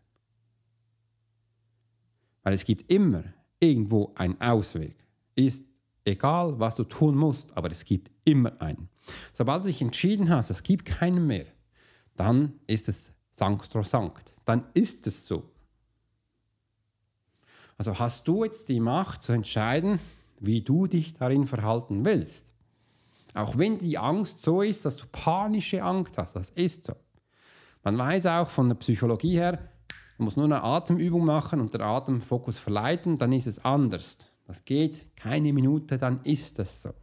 [2.43, 3.23] Weil es gibt immer
[3.59, 4.95] irgendwo einen Ausweg.
[5.35, 5.63] Ist
[6.03, 8.89] egal, was du tun musst, aber es gibt immer einen.
[9.33, 11.45] Sobald du dich entschieden hast, es gibt keinen mehr,
[12.15, 15.43] dann ist es sanctrosanct dann ist es so.
[17.77, 19.99] Also hast du jetzt die Macht zu entscheiden,
[20.39, 22.53] wie du dich darin verhalten willst.
[23.33, 26.93] Auch wenn die Angst so ist, dass du panische Angst hast, das ist so.
[27.83, 29.59] Man weiß auch von der Psychologie her,
[30.17, 34.29] man muss nur eine Atemübung machen und der Atemfokus verleiten, dann ist es anders.
[34.47, 36.93] Das geht keine Minute, dann ist es so.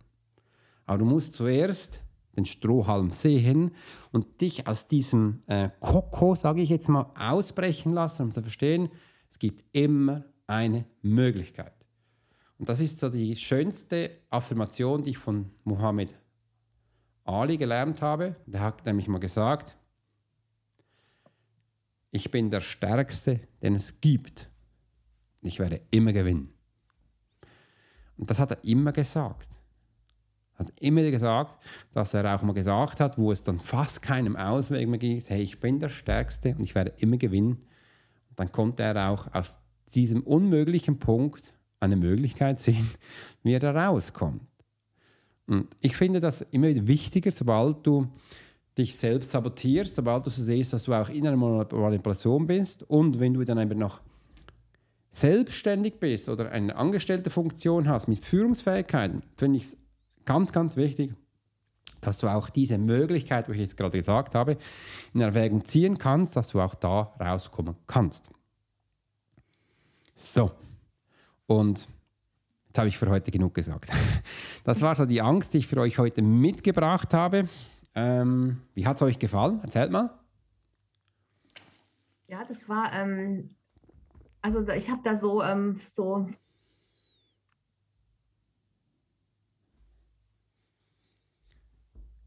[0.86, 2.00] Aber du musst zuerst
[2.36, 3.72] den Strohhalm sehen
[4.10, 8.88] und dich aus diesem äh, Koko, sage ich jetzt mal, ausbrechen lassen, um zu verstehen,
[9.30, 11.74] es gibt immer eine Möglichkeit.
[12.58, 16.14] Und das ist so die schönste Affirmation, die ich von Muhammad
[17.24, 18.36] Ali gelernt habe.
[18.46, 19.76] Der hat nämlich mal gesagt,
[22.10, 24.50] ich bin der Stärkste, den es gibt.
[25.40, 26.52] Ich werde immer gewinnen.
[28.16, 29.48] Und das hat er immer gesagt.
[30.62, 34.88] Hat immer gesagt, dass er auch mal gesagt hat, wo es dann fast keinem Ausweg
[34.88, 37.52] mehr ging, hey, ich bin der Stärkste und ich werde immer gewinnen.
[38.30, 39.58] Und dann konnte er auch aus
[39.94, 41.42] diesem unmöglichen Punkt
[41.80, 42.88] eine Möglichkeit sehen,
[43.42, 44.42] wie er da rauskommt.
[45.46, 48.08] Und ich finde das immer wieder wichtiger, sobald du
[48.78, 53.20] dich selbst sabotierst, sobald du so siehst, dass du auch in einer Manipulation bist und
[53.20, 54.00] wenn du dann einfach noch
[55.10, 59.76] selbstständig bist oder eine angestellte Funktion hast mit Führungsfähigkeiten, finde ich es
[60.24, 61.14] ganz, ganz wichtig,
[62.00, 64.56] dass du auch diese Möglichkeit, wie ich jetzt gerade gesagt habe,
[65.14, 68.28] in Erwägung ziehen kannst, dass du auch da rauskommen kannst.
[70.16, 70.52] So,
[71.46, 71.88] und
[72.66, 73.90] jetzt habe ich für heute genug gesagt.
[74.64, 77.48] Das war so die Angst, die ich für euch heute mitgebracht habe.
[77.96, 79.58] Ähm, wie hat es euch gefallen?
[79.60, 80.10] Erzählt mal.
[82.28, 83.50] Ja, das war, ähm,
[84.40, 86.28] also ich habe da so, ähm, so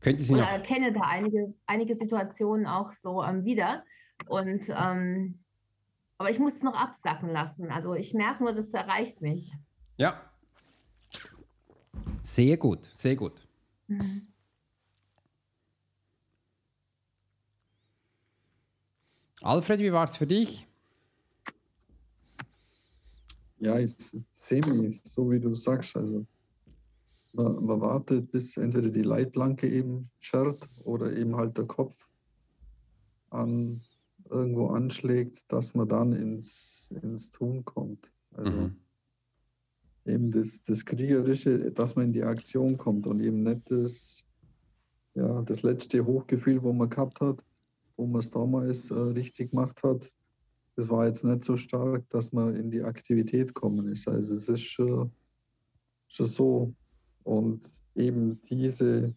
[0.05, 3.83] Könnte Sie oder noch erkenne da einige, einige Situationen auch so ähm, wieder.
[4.27, 5.39] Und ähm,
[6.19, 7.71] aber ich muss es noch absacken lassen.
[7.71, 9.51] Also ich merke nur, das erreicht mich.
[9.97, 10.21] Ja.
[12.21, 13.47] Sehr gut, sehr gut.
[13.87, 14.27] Mhm.
[19.41, 20.67] Alfred, wie war es für dich?
[23.57, 23.95] Ja, ich
[24.29, 25.97] sehe mich, so wie du sagst.
[25.97, 26.27] Also
[27.35, 32.09] man, wartet, bis entweder die Leitplanke eben schert oder eben halt der Kopf
[33.29, 33.81] an
[34.29, 38.11] irgendwo anschlägt, dass man dann ins, ins Tun kommt.
[38.31, 38.75] Also mhm.
[40.05, 44.25] eben das, das Kriegerische, dass man in die Aktion kommt und eben nicht das,
[45.13, 47.43] ja, das letzte Hochgefühl, wo man gehabt hat,
[47.95, 50.09] wo man es damals äh, richtig gemacht hat,
[50.75, 54.07] das war jetzt nicht so stark, dass man in die Aktivität kommen ist.
[54.07, 55.11] Also es ist schon,
[56.07, 56.73] schon so.
[57.25, 57.63] Und
[57.95, 59.13] eben diese,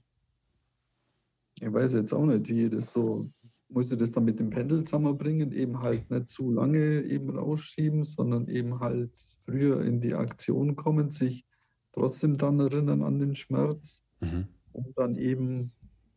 [1.60, 3.30] ich weiß jetzt auch nicht, wie das so,
[3.68, 8.04] muss ich das dann mit dem Pendel zusammenbringen, eben halt nicht zu lange eben rausschieben,
[8.04, 9.10] sondern eben halt
[9.44, 11.44] früher in die Aktion kommen, sich
[11.92, 14.48] trotzdem dann erinnern an den Schmerz mhm.
[14.72, 15.70] und dann eben,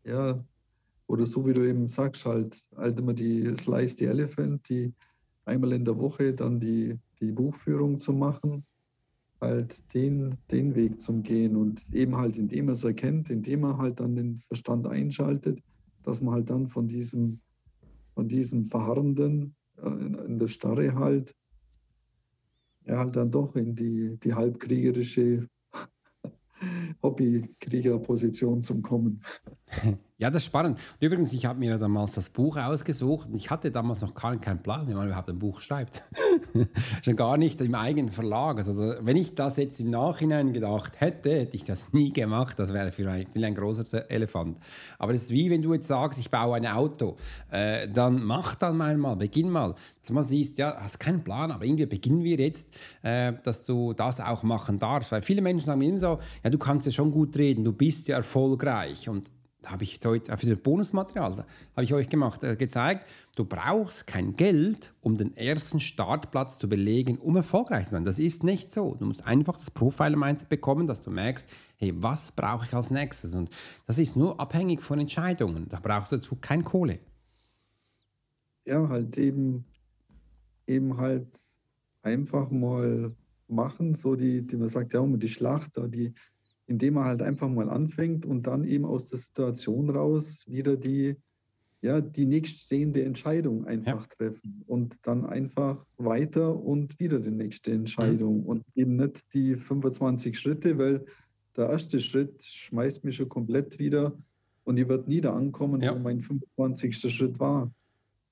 [0.05, 0.37] ja,
[1.07, 4.93] oder so wie du eben sagst, halt, halt immer die Slice the Elephant, die
[5.43, 8.65] einmal in der Woche dann die, die Buchführung zu machen,
[9.41, 13.77] halt den, den Weg zum Gehen und eben halt, indem er es erkennt, indem er
[13.77, 15.61] halt dann den Verstand einschaltet,
[16.03, 17.41] dass man halt dann von diesem,
[18.13, 21.35] von diesem Verharrenden äh, in, in, der Starre halt,
[22.85, 25.47] ja, halt dann doch in die, die halbkriegerische
[27.01, 29.21] Hobbykriegerposition zum Kommen.
[30.21, 30.77] Ja, das ist spannend.
[30.99, 34.61] Übrigens, ich habe mir damals das Buch ausgesucht und ich hatte damals noch gar keinen
[34.61, 36.03] Plan, wie man überhaupt ein Buch schreibt.
[37.01, 38.59] Schon gar nicht im eigenen Verlag.
[38.59, 42.59] Also, wenn ich das jetzt im Nachhinein gedacht hätte, hätte ich das nie gemacht.
[42.59, 44.59] Das wäre für ein, ein großer Elefant.
[44.99, 47.17] Aber es ist wie wenn du jetzt sagst, ich baue ein Auto.
[47.49, 49.73] Äh, dann mach dann mal, beginn mal.
[50.01, 53.93] Dass man siehst, ja, hast keinen Plan, aber irgendwie beginnen wir jetzt, äh, dass du
[53.93, 55.11] das auch machen darfst.
[55.11, 58.07] Weil viele Menschen sagen immer so, ja, du kannst ja schon gut reden, du bist
[58.07, 59.09] ja erfolgreich.
[59.09, 62.55] Und da habe ich jetzt heute für das Bonusmaterial, da habe ich euch gemacht, äh,
[62.55, 68.05] gezeigt, du brauchst kein Geld, um den ersten Startplatz zu belegen, um erfolgreich zu sein.
[68.05, 68.95] Das ist nicht so.
[68.95, 73.35] Du musst einfach das Profiler-Mindset bekommen, dass du merkst, hey, was brauche ich als nächstes?
[73.35, 73.49] Und
[73.85, 75.67] das ist nur abhängig von Entscheidungen.
[75.69, 76.99] Da brauchst du dazu kein Kohle.
[78.65, 79.65] Ja, halt eben,
[80.67, 81.27] eben halt
[82.01, 83.15] einfach mal
[83.47, 86.13] machen, so die, die man sagt, ja, die Schlachter, die
[86.71, 91.17] indem er halt einfach mal anfängt und dann eben aus der Situation raus wieder die,
[91.81, 94.15] ja, die nächststehende Entscheidung einfach ja.
[94.17, 98.45] treffen und dann einfach weiter und wieder die nächste Entscheidung mhm.
[98.45, 101.05] und eben nicht die 25 Schritte, weil
[101.57, 104.17] der erste Schritt schmeißt mich schon komplett wieder
[104.63, 105.93] und ich werde nie da ankommen, ja.
[105.93, 106.97] wo mein 25.
[107.13, 107.69] Schritt war.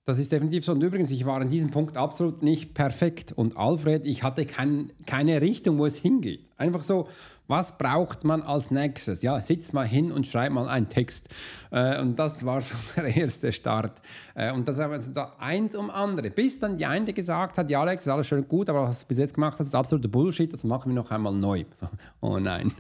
[0.06, 0.72] Das ist definitiv so.
[0.72, 3.32] Und übrigens, ich war an diesem Punkt absolut nicht perfekt.
[3.32, 6.50] Und Alfred, ich hatte kein, keine Richtung, wo es hingeht.
[6.58, 7.08] Einfach so,
[7.50, 9.24] Was braucht man als nächstes?
[9.24, 11.30] Ja, sitz mal hin und schreib mal einen Text.
[11.72, 14.00] Äh, und das war so der erste Start.
[14.36, 16.30] Äh, und das war also da eins um andere.
[16.30, 19.18] Bis dann die eine gesagt hat, ja Alex, alles schön gut, aber was du bis
[19.18, 21.66] jetzt gemacht hast, ist absoluter Bullshit, das machen wir noch einmal neu.
[21.72, 21.88] So,
[22.22, 22.72] oh nein.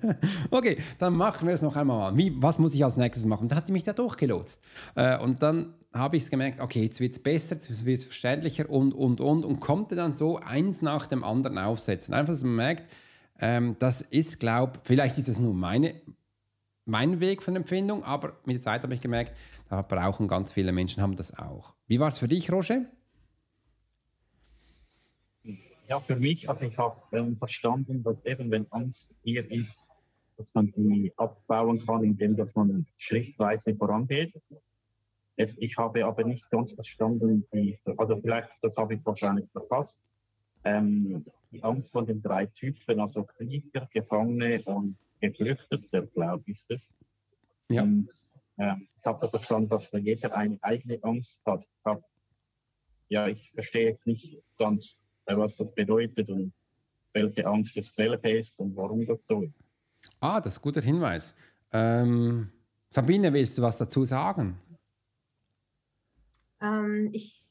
[0.50, 2.14] okay, dann machen wir es noch einmal.
[2.14, 3.48] Wie, was muss ich als nächstes machen?
[3.48, 4.60] Da hat die mich da durchgelotst.
[4.94, 8.04] Äh, und dann habe ich es gemerkt, okay, jetzt wird es besser, jetzt wird es
[8.04, 9.46] verständlicher und, und, und.
[9.46, 12.12] Und konnte dann so eins nach dem anderen aufsetzen.
[12.12, 12.90] Einfach, dass man merkt,
[13.38, 16.00] ähm, das ist, glaube vielleicht ist es nur meine,
[16.84, 19.34] mein Weg von Empfindung, aber mit der Zeit habe ich gemerkt,
[19.68, 21.74] da brauchen ganz viele Menschen, haben das auch.
[21.86, 22.86] Wie war es für dich, Roger?
[25.86, 29.84] Ja, für mich, also ich habe ähm, verstanden, dass eben, wenn Angst hier ist,
[30.36, 34.34] dass man die abbauen kann, indem dass man schrittweise vorangeht.
[35.36, 40.00] Ich habe aber nicht ganz verstanden, die, also vielleicht, das habe ich wahrscheinlich verpasst,
[40.64, 46.70] ähm, die Angst von den drei Typen, also Krieger, Gefangene und Geflüchtete, glaube ich, ist
[46.70, 46.94] es.
[47.70, 47.82] Ja.
[47.82, 48.08] Und,
[48.56, 51.64] äh, ich habe verstanden, dass jeder eine eigene Angst hat.
[51.84, 52.02] Hab,
[53.08, 56.52] ja, ich verstehe jetzt nicht ganz, äh, was das bedeutet und
[57.12, 59.68] welche Angst es welche ist und warum das so ist.
[60.20, 61.34] Ah, das ist ein guter Hinweis.
[61.72, 62.50] Ähm,
[62.90, 64.60] Sabine, willst du was dazu sagen?
[66.60, 67.47] Ähm, ich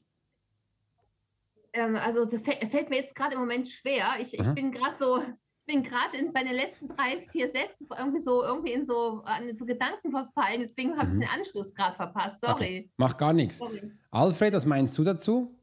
[1.78, 4.16] ähm, also das fällt mir jetzt gerade im Moment schwer.
[4.20, 8.22] Ich, ich bin gerade so, ich bin gerade bei den letzten drei, vier Sätzen irgendwie
[8.22, 10.62] so irgendwie in so, an so Gedanken verfallen.
[10.62, 11.22] Deswegen habe mhm.
[11.22, 12.40] ich den Anschluss gerade verpasst.
[12.42, 12.54] Sorry.
[12.54, 12.90] Okay.
[12.98, 13.60] Macht gar nichts.
[13.60, 13.92] Sorry.
[14.12, 15.54] Alfred, was meinst du dazu?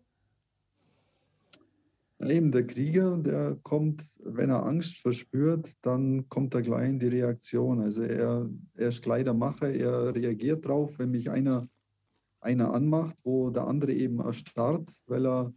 [2.21, 7.09] Eben der Krieger, der kommt, wenn er Angst verspürt, dann kommt er gleich in die
[7.09, 7.81] Reaktion.
[7.81, 11.69] Also er, er ist gleich der Macher, er reagiert drauf, wenn mich einer,
[12.41, 15.53] einer anmacht, wo der andere eben erstarrt, weil er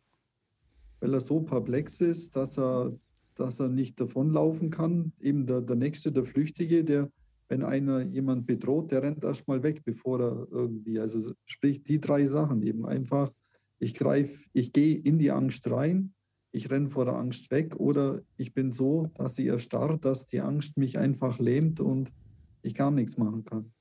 [0.99, 2.97] weil er so perplex ist, dass er,
[3.35, 5.13] dass er nicht davonlaufen kann.
[5.19, 7.09] Eben der, der Nächste, der Flüchtige, der,
[7.49, 12.25] wenn einer jemand bedroht, der rennt erstmal weg, bevor er irgendwie, also sprich die drei
[12.25, 13.31] Sachen eben einfach,
[13.79, 16.13] ich greife, ich gehe in die Angst rein,
[16.51, 20.41] ich renne vor der Angst weg oder ich bin so, dass sie erstarrt, dass die
[20.41, 22.11] Angst mich einfach lähmt und
[22.63, 23.71] ich gar nichts machen kann.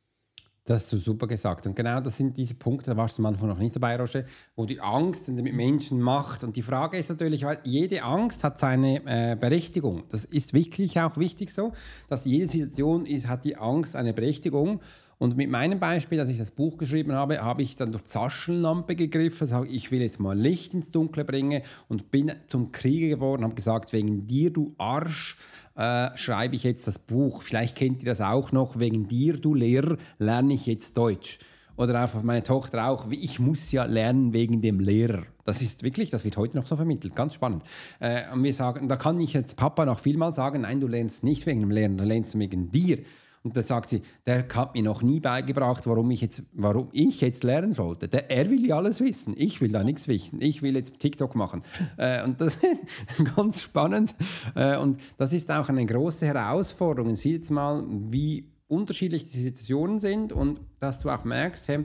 [0.66, 1.64] Das hast du super gesagt.
[1.68, 4.24] Und genau das sind diese Punkte, da warst du am Anfang noch nicht dabei, Roger,
[4.56, 6.42] wo die Angst mit Menschen macht.
[6.42, 10.02] Und die Frage ist natürlich, jede Angst hat seine äh, Berechtigung.
[10.08, 11.72] Das ist wirklich auch wichtig so,
[12.08, 14.80] dass jede Situation ist, hat die Angst eine Berechtigung.
[15.18, 18.10] Und mit meinem Beispiel, als ich das Buch geschrieben habe, habe ich dann durch die
[18.10, 23.16] Taschenlampe gegriffen, sage, ich will jetzt mal Licht ins Dunkle bringen und bin zum Krieger
[23.16, 25.38] geworden, habe gesagt, wegen dir, du Arsch,
[25.74, 27.42] äh, schreibe ich jetzt das Buch.
[27.42, 31.38] Vielleicht kennt ihr das auch noch, wegen dir, du Lehrer, lerne ich jetzt Deutsch.
[31.78, 35.24] Oder einfach meine Tochter auch, ich muss ja lernen wegen dem Lehrer.
[35.44, 37.62] Das ist wirklich, das wird heute noch so vermittelt, ganz spannend.
[38.00, 41.24] Äh, und wir sagen, da kann ich jetzt Papa noch vielmal sagen, nein, du lernst
[41.24, 42.98] nicht wegen dem Lehrer, du lernst wegen dir.
[43.46, 47.20] Und da sagt sie, der hat mir noch nie beigebracht, warum ich jetzt, warum ich
[47.20, 48.08] jetzt lernen sollte.
[48.08, 49.34] Der, er will ja alles wissen.
[49.36, 50.40] Ich will da nichts wissen.
[50.40, 51.62] Ich will jetzt TikTok machen.
[51.96, 52.80] Äh, und das ist
[53.36, 54.16] ganz spannend.
[54.56, 57.14] Äh, und das ist auch eine große Herausforderung.
[57.14, 61.84] Sieh jetzt mal, wie unterschiedlich die Situationen sind und dass du auch merkst, hey,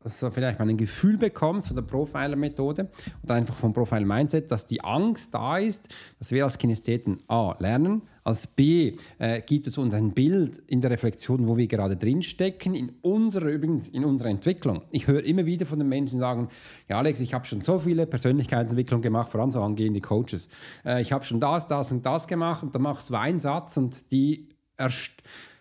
[0.00, 2.90] dass du vielleicht mal ein Gefühl bekommst von der Profiler-Methode
[3.22, 7.56] oder einfach vom Profiler-Mindset, dass die Angst da ist, dass wir als Kinestheten A.
[7.58, 8.96] lernen, als B.
[9.18, 13.50] Äh, gibt es uns ein Bild in der Reflexion, wo wir gerade drinstecken, in unserer,
[13.50, 14.82] übrigens in unserer Entwicklung.
[14.90, 16.48] Ich höre immer wieder von den Menschen sagen,
[16.88, 20.48] ja Alex, ich habe schon so viele Persönlichkeitsentwicklungen gemacht, vor allem so angehende Coaches.
[20.84, 23.76] Äh, ich habe schon das, das und das gemacht und dann machst du einen Satz
[23.76, 25.12] und die erst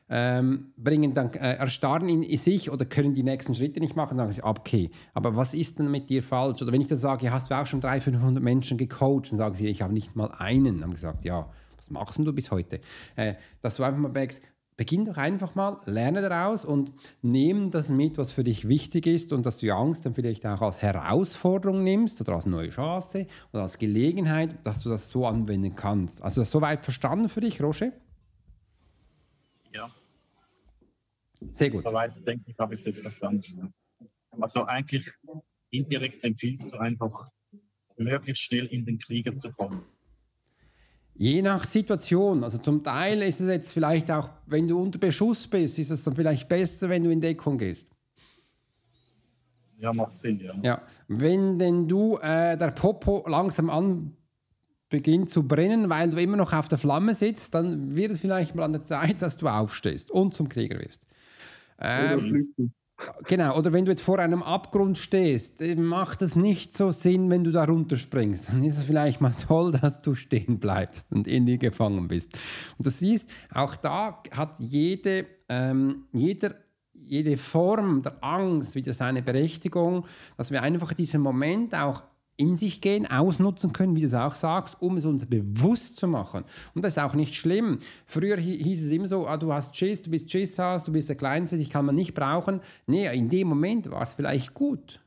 [0.09, 4.31] ähm, bringen dann, äh, erstarren in sich oder können die nächsten Schritte nicht machen, sagen
[4.31, 6.61] sie, okay, aber was ist denn mit dir falsch?
[6.61, 9.55] Oder wenn ich dann sage, hast du auch schon 300, 500 Menschen gecoacht, dann sagen
[9.55, 10.83] sie, ich habe nicht mal einen.
[10.83, 11.49] Haben gesagt, ja,
[11.83, 12.79] was machst du bis heute?
[13.15, 14.41] Äh, dass du einfach mal merkst,
[14.75, 16.91] beginn doch einfach mal, lerne daraus und
[17.21, 20.45] nimm das mit, was für dich wichtig ist und dass du die Angst dann vielleicht
[20.45, 25.27] auch als Herausforderung nimmst oder als neue Chance oder als Gelegenheit, dass du das so
[25.27, 26.23] anwenden kannst.
[26.23, 27.93] Also das soweit verstanden für dich, Roche?
[31.51, 31.83] Sehr gut.
[31.83, 33.73] Soweit denke ich, habe ich es verstanden.
[34.39, 35.11] Also eigentlich
[35.69, 37.29] indirekt empfiehlst du einfach,
[37.97, 39.83] möglichst schnell in den Krieger zu kommen.
[41.15, 42.43] Je nach Situation.
[42.43, 46.03] Also zum Teil ist es jetzt vielleicht auch, wenn du unter Beschuss bist, ist es
[46.03, 47.87] dann vielleicht besser, wenn du in Deckung gehst.
[49.77, 50.53] Ja, macht Sinn, ja.
[50.63, 50.81] ja.
[51.07, 54.15] Wenn denn du äh, der Popo langsam an
[54.89, 58.53] beginnt zu brennen, weil du immer noch auf der Flamme sitzt, dann wird es vielleicht
[58.53, 61.05] mal an der Zeit, dass du aufstehst und zum Krieger wirst.
[61.79, 62.53] Ähm,
[63.25, 67.29] genau, oder wenn du jetzt vor einem Abgrund stehst, äh, macht es nicht so Sinn,
[67.29, 68.49] wenn du da runterspringst.
[68.49, 72.37] Dann ist es vielleicht mal toll, dass du stehen bleibst und in dir gefangen bist.
[72.77, 76.55] Und du siehst, auch da hat jede, ähm, jeder
[77.05, 80.05] jede Form der Angst wieder seine Berechtigung,
[80.37, 82.03] dass wir einfach diesen Moment auch
[82.35, 86.07] in sich gehen, ausnutzen können, wie du es auch sagst, um es uns bewusst zu
[86.07, 86.43] machen.
[86.73, 87.79] Und das ist auch nicht schlimm.
[88.05, 91.09] Früher hieß es immer so, ah, du hast Schiss, du bist Schiss hast, du bist
[91.09, 92.61] der Kleinste, dich kann man nicht brauchen.
[92.87, 94.99] Nee, in dem Moment war es vielleicht gut.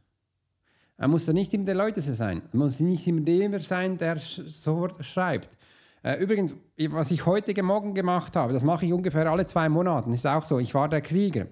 [0.99, 2.43] Er muss ja nicht immer der Leute sein.
[2.53, 5.59] Er muss nicht immer der sein, der sofort schreibt.
[6.03, 6.55] Äh, übrigens,
[6.91, 10.09] was ich heute Morgen gemacht habe, das mache ich ungefähr alle zwei Monate.
[10.11, 10.59] Ist auch so.
[10.59, 11.49] Ich war der Krieger.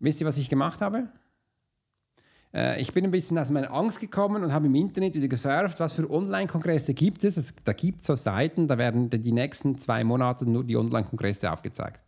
[0.00, 1.08] Wisst ihr, was ich gemacht habe?
[2.52, 5.80] Äh, ich bin ein bisschen aus meiner Angst gekommen und habe im Internet wieder gesurft,
[5.80, 7.36] was für Online-Kongresse gibt es.
[7.36, 11.50] es da gibt es so Seiten, da werden die nächsten zwei Monate nur die Online-Kongresse
[11.50, 12.00] aufgezeigt.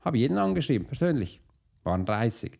[0.00, 1.40] Habe jeden angeschrieben, persönlich.
[1.84, 2.58] Waren 30.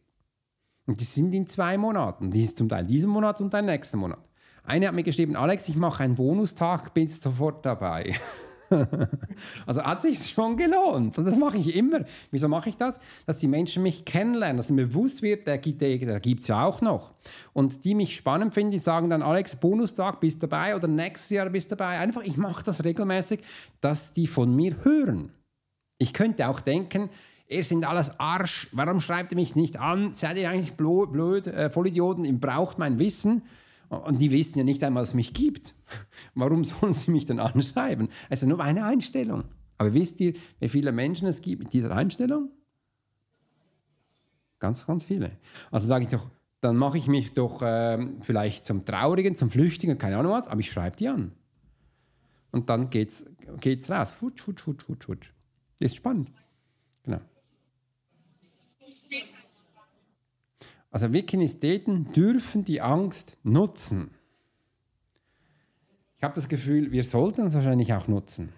[0.86, 2.30] Und die sind in zwei Monaten.
[2.30, 4.20] Die ist zum Teil diesen Monat und dann nächsten Monat.
[4.64, 8.14] Eine hat mir geschrieben, Alex, ich mache einen Bonustag, bist sofort dabei.
[9.66, 11.18] also hat sich schon gelohnt.
[11.18, 12.00] Und das mache ich immer.
[12.30, 13.00] Wieso mache ich das?
[13.26, 17.12] Dass die Menschen mich kennenlernen, dass mir bewusst wird, der, gibt es ja auch noch.
[17.52, 21.50] Und die mich spannend finden, die sagen dann, Alex, Bonustag, bist dabei oder nächstes Jahr
[21.50, 21.98] bist dabei.
[21.98, 23.40] Einfach, ich mache das regelmäßig,
[23.80, 25.32] dass die von mir hören.
[25.98, 27.10] Ich könnte auch denken,
[27.48, 30.12] ihr sind alles Arsch, warum schreibt ihr mich nicht an?
[30.14, 33.42] Seid ihr eigentlich blöd, blöd äh, Vollidioten, ihr braucht mein Wissen.
[33.88, 35.74] Und die wissen ja nicht einmal, dass es mich gibt.
[36.34, 38.08] Warum sollen sie mich dann anschreiben?
[38.28, 39.44] Also nur eine Einstellung.
[39.78, 42.50] Aber wisst ihr, wie viele Menschen es gibt mit dieser Einstellung?
[44.58, 45.38] Ganz, ganz viele.
[45.70, 46.28] Also sage ich doch,
[46.60, 50.60] dann mache ich mich doch äh, vielleicht zum Traurigen, zum Flüchtigen, keine Ahnung was, aber
[50.60, 51.32] ich schreibe die an.
[52.50, 53.24] Und dann geht's,
[53.60, 54.10] geht's raus.
[54.10, 55.30] Futsch, futsch, futsch, futsch, futsch.
[55.80, 56.32] Ist spannend.
[57.04, 57.20] Genau.
[60.90, 64.10] Also wir Kinestheten dürfen die Angst nutzen.
[66.16, 68.52] Ich habe das Gefühl, wir sollten es wahrscheinlich auch nutzen.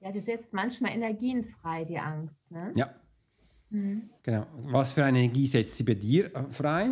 [0.00, 2.50] Ja, die setzt manchmal Energien frei, die Angst.
[2.50, 2.72] Ne?
[2.74, 2.92] Ja.
[3.70, 4.10] Mhm.
[4.22, 4.46] Genau.
[4.64, 6.90] Was für eine Energie setzt sie bei dir äh, frei?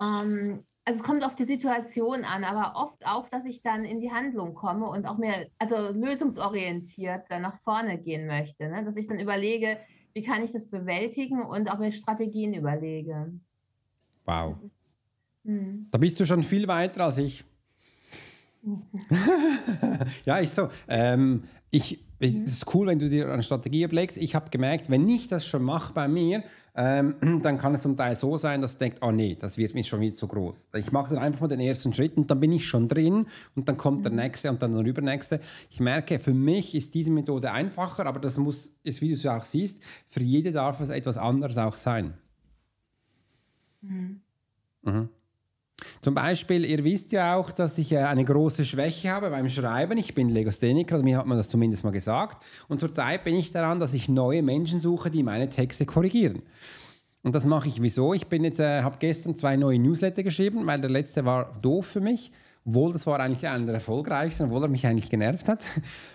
[0.00, 4.00] Ähm, also es kommt auf die Situation an, aber oft auch, dass ich dann in
[4.00, 8.68] die Handlung komme und auch mehr, also lösungsorientiert dann nach vorne gehen möchte.
[8.68, 8.84] Ne?
[8.84, 9.78] Dass ich dann überlege,
[10.12, 13.32] wie kann ich das bewältigen und auch mir Strategien überlege.
[14.24, 14.60] Wow.
[14.62, 14.74] Ist,
[15.44, 15.86] hm.
[15.90, 17.44] Da bist du schon viel weiter als ich.
[20.24, 20.68] ja, ist so.
[20.88, 24.18] Ähm, ich, es ist cool, wenn du dir eine Strategie überlegst.
[24.18, 27.96] Ich habe gemerkt, wenn ich das schon mache bei mir, ähm, dann kann es zum
[27.96, 30.70] Teil so sein, dass du denkst, oh nee, das wird mir schon wieder zu groß.
[30.74, 33.68] Ich mache dann einfach mal den ersten Schritt und dann bin ich schon drin und
[33.68, 34.18] dann kommt der mhm.
[34.18, 35.40] nächste und dann der übernächste.
[35.70, 39.26] Ich merke, für mich ist diese Methode einfacher, aber das muss, ist, wie du es
[39.26, 42.14] auch siehst, für jede darf es etwas anderes auch sein.
[43.82, 44.20] Mhm.
[44.82, 45.08] Mhm.
[46.00, 49.98] Zum Beispiel, ihr wisst ja auch, dass ich äh, eine große Schwäche habe beim Schreiben.
[49.98, 52.44] Ich bin Legastheniker, also mir hat man das zumindest mal gesagt.
[52.68, 56.42] Und zurzeit bin ich daran, dass ich neue Menschen suche, die meine Texte korrigieren.
[57.22, 58.14] Und das mache ich wieso?
[58.14, 61.86] Ich bin jetzt, äh, habe gestern zwei neue Newsletter geschrieben, weil der letzte war doof
[61.86, 62.32] für mich.
[62.64, 65.60] Obwohl, das war eigentlich einer der erfolgreichsten, obwohl er mich eigentlich genervt hat.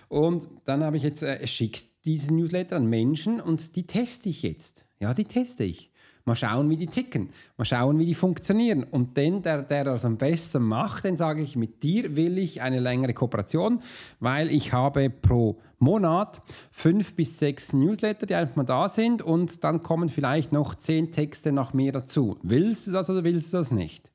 [0.08, 4.42] Und dann habe ich jetzt äh, schickt diese Newsletter an Menschen und die teste ich
[4.42, 4.86] jetzt.
[5.00, 5.92] Ja, die teste ich.
[6.28, 7.30] Mal schauen, wie die ticken.
[7.56, 8.84] Mal schauen, wie die funktionieren.
[8.84, 12.60] Und den, der, der das am besten macht, den sage ich, mit dir will ich
[12.60, 13.80] eine längere Kooperation,
[14.20, 19.64] weil ich habe pro Monat fünf bis sechs Newsletter, die einfach mal da sind und
[19.64, 22.36] dann kommen vielleicht noch zehn Texte nach mir dazu.
[22.42, 24.07] Willst du das oder willst du das nicht?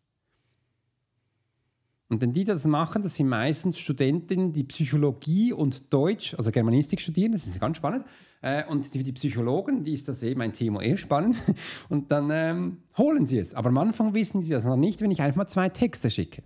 [2.13, 6.51] Und denn die, die das machen, das sind meistens Studentinnen, die Psychologie und Deutsch, also
[6.51, 8.05] Germanistik studieren, das ist ganz spannend.
[8.41, 11.37] Äh, und die, die Psychologen, die ist das eben ein Thema eher spannend.
[11.89, 13.55] Und dann ähm, holen sie es.
[13.55, 16.43] Aber am Anfang wissen sie das noch nicht, wenn ich einfach mal zwei Texte schicke.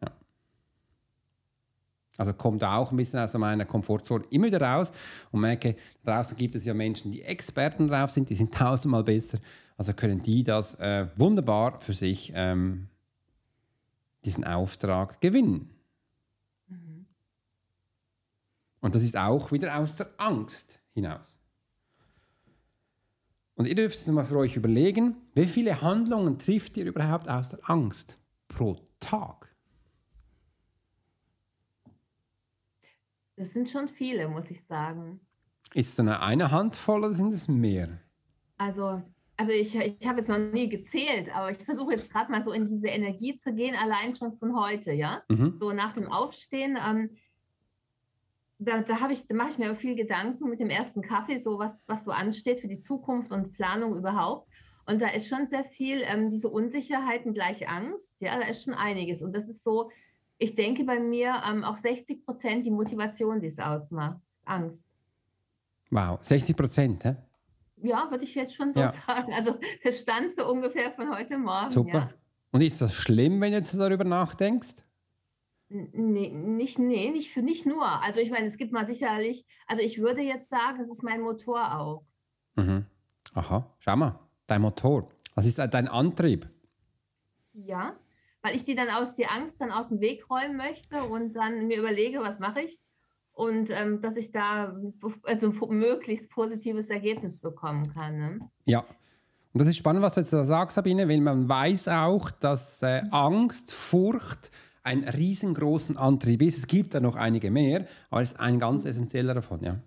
[0.00, 0.12] Ja.
[2.16, 4.90] Also kommt auch ein bisschen aus meiner Komfortzone immer wieder raus
[5.32, 9.38] und merke, draußen gibt es ja Menschen, die Experten drauf sind, die sind tausendmal besser.
[9.76, 12.88] Also können die das äh, wunderbar für sich ähm,
[14.24, 15.70] diesen Auftrag gewinnen.
[16.68, 17.06] Mhm.
[18.80, 21.38] Und das ist auch wieder aus der Angst hinaus.
[23.54, 27.50] Und ihr dürft es mal für euch überlegen, wie viele Handlungen trifft ihr überhaupt aus
[27.50, 29.54] der Angst pro Tag?
[33.36, 35.20] Das sind schon viele, muss ich sagen.
[35.74, 38.00] Ist es eine, eine Handvoll oder sind es mehr?
[38.58, 39.02] Also
[39.36, 42.52] also ich, ich habe jetzt noch nie gezählt, aber ich versuche jetzt gerade mal so
[42.52, 45.22] in diese Energie zu gehen, allein schon von heute, ja.
[45.28, 45.56] Mhm.
[45.56, 46.78] So nach dem Aufstehen.
[46.84, 47.10] Ähm,
[48.58, 51.84] da, da, ich, da mache ich mir viel Gedanken mit dem ersten Kaffee, so was,
[51.88, 54.48] was so ansteht für die Zukunft und Planung überhaupt.
[54.86, 58.74] Und da ist schon sehr viel, ähm, diese Unsicherheiten gleich Angst, ja, da ist schon
[58.74, 59.22] einiges.
[59.22, 59.90] Und das ist so,
[60.38, 64.20] ich denke bei mir ähm, auch 60 Prozent die Motivation, die es ausmacht.
[64.44, 64.92] Angst.
[65.90, 67.16] Wow, 60 Prozent, hä?
[67.82, 68.92] Ja, würde ich jetzt schon so Ja.
[68.92, 69.32] sagen.
[69.32, 71.68] Also der Stand so ungefähr von heute Morgen.
[71.70, 71.98] Super.
[71.98, 72.10] Ja.
[72.52, 74.84] Und ist das schlimm, wenn du jetzt darüber nachdenkst?
[75.68, 77.86] Nee, nicht, nee, nicht, für, nicht nur.
[78.02, 81.22] Also ich meine, es gibt mal sicherlich, also ich würde jetzt sagen, es ist mein
[81.22, 82.04] Motor auch.
[82.56, 82.84] Mhm.
[83.34, 85.08] Aha, schau mal, dein Motor.
[85.34, 86.46] Das ist dein Antrieb.
[87.54, 87.96] Ja,
[88.42, 91.66] weil ich die dann aus die Angst dann aus dem Weg räumen möchte und dann
[91.66, 92.78] mir überlege, was mache ich
[93.34, 94.76] und ähm, dass ich da
[95.24, 98.18] also ein möglichst positives Ergebnis bekommen kann.
[98.18, 98.38] Ne?
[98.64, 98.80] Ja.
[98.80, 102.82] Und das ist spannend, was du jetzt da sagst, Sabine, weil man weiß auch, dass
[102.82, 104.50] äh, Angst, Furcht
[104.82, 106.58] ein riesengroßen Antrieb ist.
[106.58, 109.80] Es gibt da noch einige mehr, aber es ist ein ganz essentieller davon, ja.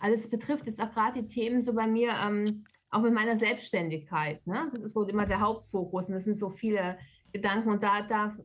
[0.00, 3.36] Also es betrifft jetzt auch gerade die Themen so bei mir, ähm, auch mit meiner
[3.36, 4.46] Selbstständigkeit.
[4.46, 4.68] Ne?
[4.70, 6.98] Das ist so immer der Hauptfokus und das sind so viele
[7.32, 8.36] Gedanken und da, da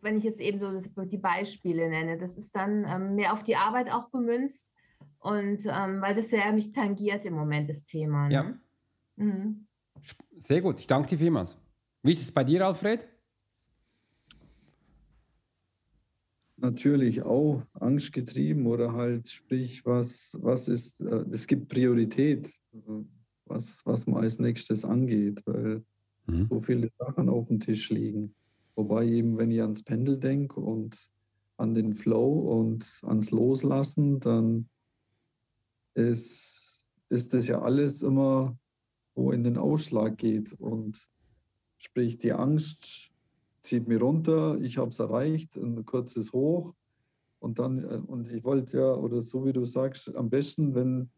[0.00, 3.44] wenn ich jetzt eben so das, die Beispiele nenne, das ist dann ähm, mehr auf
[3.44, 4.72] die Arbeit auch gemünzt
[5.18, 8.28] und ähm, weil das ja mich tangiert im Moment das Thema.
[8.28, 8.34] Ne?
[8.34, 8.54] Ja.
[9.16, 9.66] Mhm.
[10.36, 11.58] Sehr gut, ich danke dir vielmals.
[12.02, 13.08] Wie ist es bei dir, Alfred?
[16.56, 22.52] Natürlich auch angstgetrieben oder halt, sprich, was, was ist, äh, es gibt Priorität,
[23.44, 25.84] was, was man als nächstes angeht, weil
[26.26, 26.44] Mhm.
[26.44, 28.34] so viele Sachen auf dem Tisch liegen.
[28.76, 31.08] Wobei eben, wenn ich ans Pendel denke und
[31.56, 34.68] an den Flow und ans Loslassen, dann
[35.94, 38.58] ist, ist das ja alles immer,
[39.14, 40.52] wo in den Ausschlag geht.
[40.54, 41.08] Und
[41.78, 43.12] sprich, die Angst
[43.60, 46.74] zieht mich runter, ich habe es erreicht, ein kurzes Hoch.
[47.38, 51.10] Und dann, äh, und ich wollte ja, oder so wie du sagst, am besten, wenn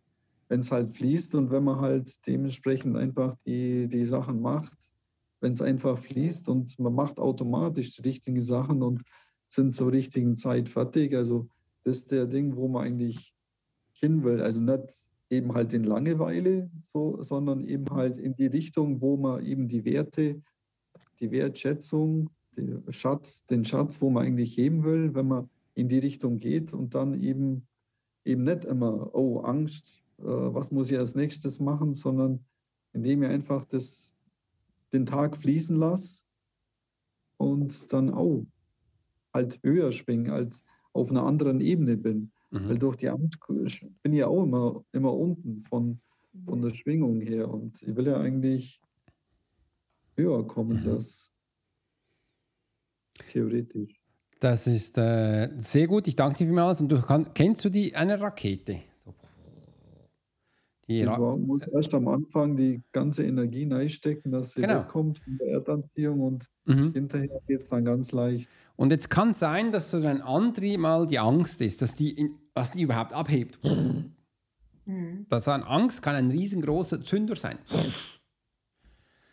[0.48, 4.76] wenn es halt fließt und wenn man halt dementsprechend einfach die, die Sachen macht,
[5.40, 9.02] wenn es einfach fließt und man macht automatisch die richtigen Sachen und
[9.48, 11.14] sind zur richtigen Zeit fertig.
[11.14, 11.48] Also
[11.84, 13.34] das ist der Ding, wo man eigentlich
[13.92, 14.40] hin will.
[14.40, 19.44] Also nicht eben halt in Langeweile, so, sondern eben halt in die Richtung, wo man
[19.44, 20.42] eben die Werte,
[21.20, 25.98] die Wertschätzung, den Schatz, den Schatz, wo man eigentlich heben will, wenn man in die
[25.98, 27.66] Richtung geht und dann eben
[28.26, 32.44] eben nicht immer, oh, Angst, äh, was muss ich als nächstes machen, sondern
[32.92, 34.14] indem ich einfach das,
[34.92, 36.24] den Tag fließen lasse
[37.36, 38.46] und dann auch
[39.34, 42.32] halt höher schwingen, als auf einer anderen Ebene bin.
[42.50, 42.68] Mhm.
[42.68, 46.00] Weil durch die Angst bin ich ja auch immer, immer unten von,
[46.44, 47.48] von der Schwingung her.
[47.48, 48.80] Und ich will ja eigentlich
[50.16, 50.84] höher kommen, Mhm.
[50.84, 51.32] das
[53.28, 54.00] theoretisch.
[54.40, 56.80] Das ist äh, sehr gut, ich danke dir vielmals.
[56.80, 58.82] Und du kann, kennst du die eine Rakete?
[60.88, 64.80] Die Sie muss erst am Anfang die ganze Energie reinstecken, dass sie Genau.
[64.80, 66.92] wegkommt von der Erdanziehung und mhm.
[66.92, 68.50] hinterher geht es dann ganz leicht.
[68.76, 72.10] Und jetzt kann es sein, dass so dein Antrieb mal die Angst ist, dass die,
[72.10, 73.58] in, dass die überhaupt abhebt.
[73.64, 75.26] Mhm.
[75.28, 77.58] Das an Angst kann ein riesengroßer Zünder sein.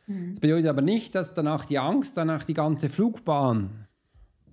[0.08, 0.32] Mhm.
[0.32, 3.88] Das bedeutet aber nicht, dass danach die Angst, danach die ganze Flugbahn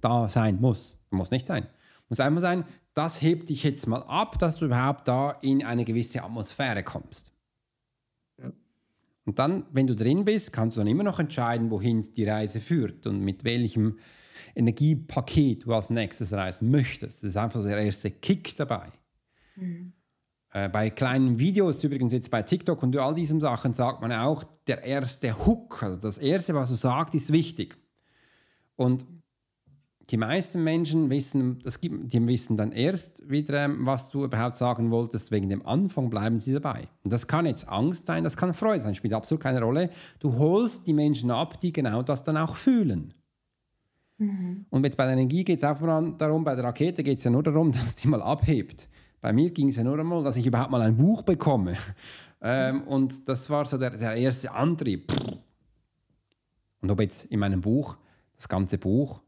[0.02, 0.98] da sein muss.
[1.08, 1.66] Muss nicht sein.
[2.10, 2.64] Muss einfach sein,
[2.94, 7.32] das hebt dich jetzt mal ab, dass du überhaupt da in eine gewisse Atmosphäre kommst.
[8.38, 8.52] Ja.
[9.24, 12.60] Und dann, wenn du drin bist, kannst du dann immer noch entscheiden, wohin die Reise
[12.60, 13.98] führt und mit welchem
[14.54, 17.22] Energiepaket du als nächstes reisen möchtest.
[17.22, 18.90] Das ist einfach der erste Kick dabei.
[20.52, 24.42] Äh, bei kleinen Videos, übrigens jetzt bei TikTok und all diesen Sachen, sagt man auch,
[24.66, 27.76] der erste Hook, also das erste, was du sagst, ist wichtig.
[28.76, 29.06] Und
[30.10, 34.56] die meisten Menschen wissen, das gibt, die wissen dann erst wieder, ähm, was du überhaupt
[34.56, 36.88] sagen wolltest, wegen dem Anfang bleiben sie dabei.
[37.04, 39.90] Und das kann jetzt Angst sein, das kann Freude sein, spielt absolut keine Rolle.
[40.18, 43.14] Du holst die Menschen ab, die genau das dann auch fühlen.
[44.18, 47.24] Und jetzt bei der Energie geht es auch mal darum, bei der Rakete geht es
[47.24, 48.88] ja nur darum, dass die mal abhebt.
[49.20, 51.76] Bei mir ging es ja nur einmal, dass ich überhaupt mal ein Buch bekomme.
[52.42, 55.12] Ähm, und das war so der, der erste Antrieb.
[56.80, 57.98] Und ob jetzt in meinem Buch,
[58.34, 59.20] das ganze Buch,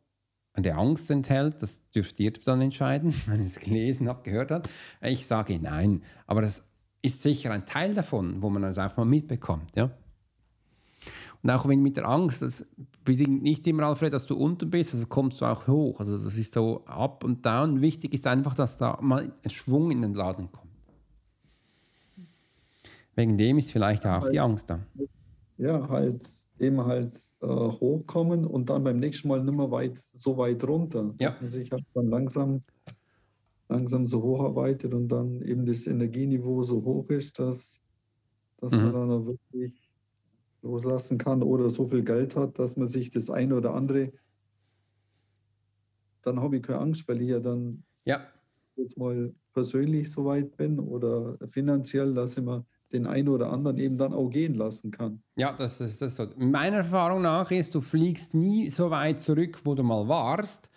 [0.55, 4.69] eine Angst enthält, das dürft ihr dann entscheiden, wenn ihr es gelesen habt, gehört habt.
[5.01, 6.65] Ich sage nein, aber das
[7.03, 9.75] ist sicher ein Teil davon, wo man das einfach mal mitbekommt.
[9.75, 9.91] Ja?
[11.43, 12.65] Und auch wenn mit der Angst, das
[13.05, 15.99] bedingt nicht immer, Alfred, dass du unten bist, also kommst du auch hoch.
[15.99, 17.81] Also das ist so up und down.
[17.81, 20.71] Wichtig ist einfach, dass da mal ein Schwung in den Laden kommt.
[23.17, 24.79] Wegen dem ist vielleicht auch die Angst da.
[25.59, 26.25] Ja, halt
[26.63, 31.15] eben halt äh, hochkommen und dann beim nächsten Mal nicht mehr weit, so weit runter.
[31.19, 31.29] Ja.
[31.29, 32.65] Dass man sich halt dann langsam,
[33.69, 37.81] langsam so hocharbeitet und dann eben das Energieniveau so hoch ist, dass,
[38.59, 38.93] dass Mhm.
[38.93, 39.91] man dann wirklich
[40.63, 44.13] loslassen kann oder so viel Geld hat, dass man sich das eine oder andere,
[46.23, 48.33] dann habe ich keine Angst, weil ich ja dann Ja,
[48.77, 53.79] jetzt mal persönlich so weit bin oder finanziell, dass ich mir den einen oder anderen
[53.79, 55.23] eben dann auch gehen lassen kann.
[55.37, 56.29] ja, das ist das so.
[56.37, 60.71] Meiner Erfahrung nach ist, du fliegst nie so weit zurück, wo du mal warst.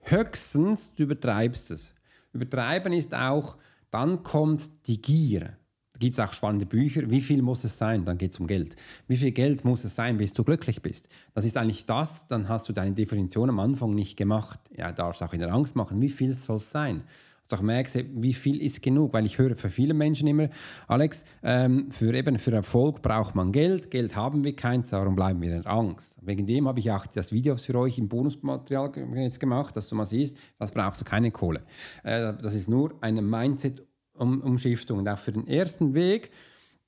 [0.00, 1.94] Höchstens, du übertreibst es.
[2.32, 3.56] Übertreiben ist auch,
[3.90, 5.56] dann kommt die Gier.
[5.92, 7.08] Da gibt es auch spannende Bücher.
[7.10, 8.04] Wie viel muss es sein?
[8.04, 8.76] Dann geht es um Geld.
[9.08, 11.08] Wie viel Geld muss es sein, bis du glücklich bist?
[11.32, 14.60] Das ist eigentlich das, dann hast du deine Definition am Anfang nicht gemacht.
[14.76, 16.02] Ja, darfst auch in der Angst machen.
[16.02, 17.04] Wie viel soll es sein?
[17.46, 19.12] Dass du auch merkst, wie viel ist genug?
[19.12, 20.48] Weil ich höre für viele Menschen immer,
[20.88, 23.92] Alex, ähm, für eben für Erfolg braucht man Geld.
[23.92, 26.18] Geld haben wir keins, darum bleiben wir in Angst.
[26.22, 29.94] Wegen dem habe ich auch das Video für euch im Bonusmaterial jetzt gemacht, dass du
[29.94, 31.62] mal siehst, das brauchst du keine Kohle.
[32.02, 34.98] Äh, das ist nur eine Mindset-Umschiftung.
[34.98, 36.32] Und auch für den ersten Weg,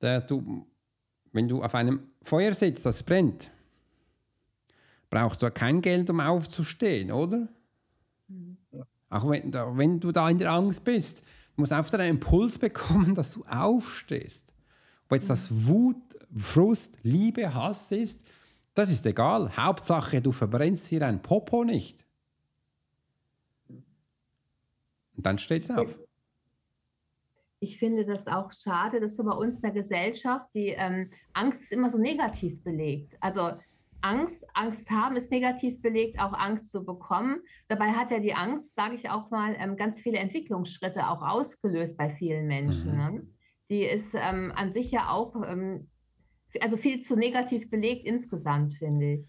[0.01, 0.67] der du,
[1.31, 3.53] wenn du auf einem Feuer sitzt, das brennt,
[5.09, 7.47] brauchst du kein Geld, um aufzustehen, oder?
[9.11, 13.15] Auch wenn, wenn du da in der Angst bist, du musst einfach einen Impuls bekommen,
[13.15, 14.55] dass du aufstehst.
[15.07, 15.97] Ob jetzt das Wut,
[16.37, 18.27] Frust, Liebe, Hass ist,
[18.75, 19.57] das ist egal.
[19.57, 22.05] Hauptsache, du verbrennst hier ein Popo nicht.
[25.17, 25.99] Und dann steht's auf.
[27.61, 31.63] Ich finde das auch schade, dass so bei uns in der Gesellschaft die ähm, Angst
[31.63, 33.17] ist immer so negativ belegt.
[33.21, 33.59] Also
[34.01, 37.41] Angst, Angst haben ist negativ belegt, auch Angst zu bekommen.
[37.69, 41.97] Dabei hat ja die Angst, sage ich auch mal, ähm, ganz viele Entwicklungsschritte auch ausgelöst
[41.97, 42.97] bei vielen Menschen.
[42.97, 43.27] Ne?
[43.69, 45.89] Die ist ähm, an sich ja auch, ähm,
[46.61, 49.29] also viel zu negativ belegt insgesamt, finde ich.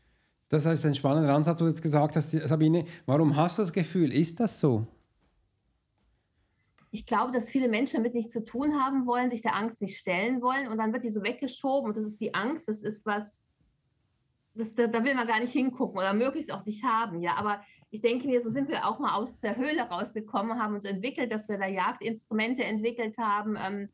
[0.49, 2.85] Das heißt, ein spannender Ansatz, wo du jetzt gesagt hast, Sabine.
[3.05, 4.13] Warum hast du das Gefühl?
[4.13, 4.87] Ist das so?
[6.91, 9.97] ich glaube, dass viele Menschen damit nichts zu tun haben wollen, sich der Angst nicht
[9.97, 13.05] stellen wollen und dann wird die so weggeschoben und das ist die Angst, das ist
[13.05, 13.43] was,
[14.59, 17.21] das, da, da will man gar nicht hingucken oder möglichst auch nicht haben.
[17.21, 20.75] Ja, aber ich denke mir, so sind wir auch mal aus der Höhle rausgekommen, haben
[20.75, 23.89] uns entwickelt, dass wir da Jagdinstrumente entwickelt haben, ähm,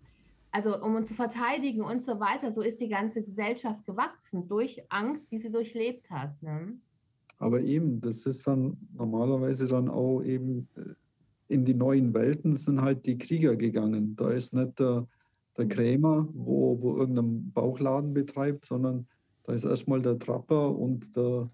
[0.51, 2.51] also um uns zu verteidigen und so weiter.
[2.51, 6.41] So ist die ganze Gesellschaft gewachsen durch Angst, die sie durchlebt hat.
[6.41, 6.79] Ne?
[7.37, 10.93] Aber eben, das ist dann normalerweise dann auch eben äh,
[11.47, 14.15] in die neuen Welten sind halt die Krieger gegangen.
[14.15, 15.07] Da ist nicht der,
[15.57, 19.07] der Krämer, wo, wo irgendeinen Bauchladen betreibt, sondern
[19.45, 21.49] da ist erstmal der Trapper und der,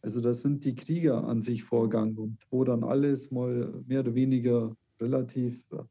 [0.00, 4.14] also da sind die Krieger an sich vorgegangen und wo dann alles mal mehr oder
[4.14, 5.82] weniger relativ äh,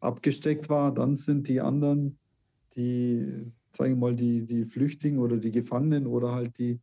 [0.00, 2.18] abgesteckt war, dann sind die anderen,
[2.74, 6.78] die, sagen wir mal, die, die Flüchtigen oder die Gefangenen oder halt die,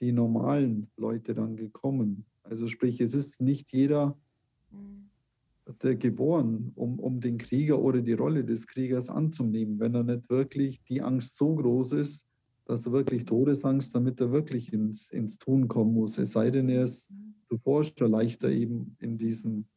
[0.00, 2.26] die normalen Leute dann gekommen.
[2.42, 4.16] Also sprich, es ist nicht jeder
[5.82, 10.28] der geboren, um, um den Krieger oder die Rolle des Kriegers anzunehmen, wenn er nicht
[10.28, 12.26] wirklich die Angst so groß ist,
[12.72, 16.18] dass er wirklich Todesangst, damit er wirklich ins, ins Tun kommen muss.
[16.18, 17.10] Es sei denn, er ist
[17.48, 19.68] zuvor schon leichter eben in diesen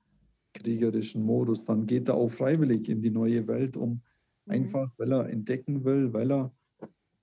[0.53, 1.65] kriegerischen Modus.
[1.65, 4.01] Dann geht er auch freiwillig in die neue Welt, um
[4.45, 4.53] Mhm.
[4.53, 6.51] einfach, weil er entdecken will, weil er,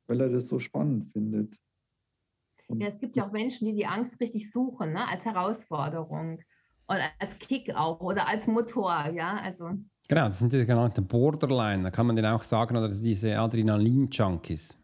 [0.09, 1.57] weil er das so spannend findet.
[2.67, 5.07] Und Ja, es gibt ja auch Menschen, die die Angst richtig suchen, ne?
[5.09, 6.41] als Herausforderung
[6.87, 9.71] und als Kick auch oder als Motor, ja, also
[10.09, 11.85] Genau, das sind die genannten Borderline.
[11.85, 14.77] Da kann man den auch sagen, oder diese Adrenalin-Junkies.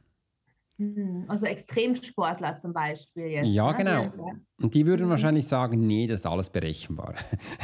[0.79, 3.49] Hm, also Extremsportler zum Beispiel jetzt.
[3.49, 3.77] Ja, ne?
[3.77, 4.35] genau.
[4.63, 5.11] Und die würden Mhm.
[5.11, 7.15] wahrscheinlich sagen, nee, das ist alles berechenbar.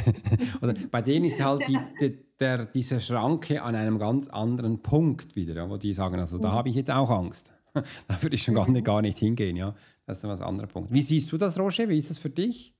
[0.61, 5.35] Oder bei denen ist halt die, die, der, diese Schranke an einem ganz anderen Punkt
[5.37, 7.53] wieder, wo die sagen, also da habe ich jetzt auch Angst.
[8.07, 9.75] Da würde ich schon gar nicht, gar nicht hingehen, ja.
[10.05, 10.93] Das ist dann was anderer Punkt.
[10.93, 11.89] Wie siehst du das, Roger?
[11.89, 12.73] Wie ist das für dich?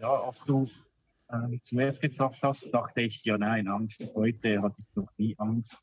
[0.00, 0.68] Ja, als du
[1.32, 4.04] ähm, zuerst gefragt hast, dachte ich, ja nein, Angst.
[4.14, 5.82] Heute hatte ich noch nie Angst.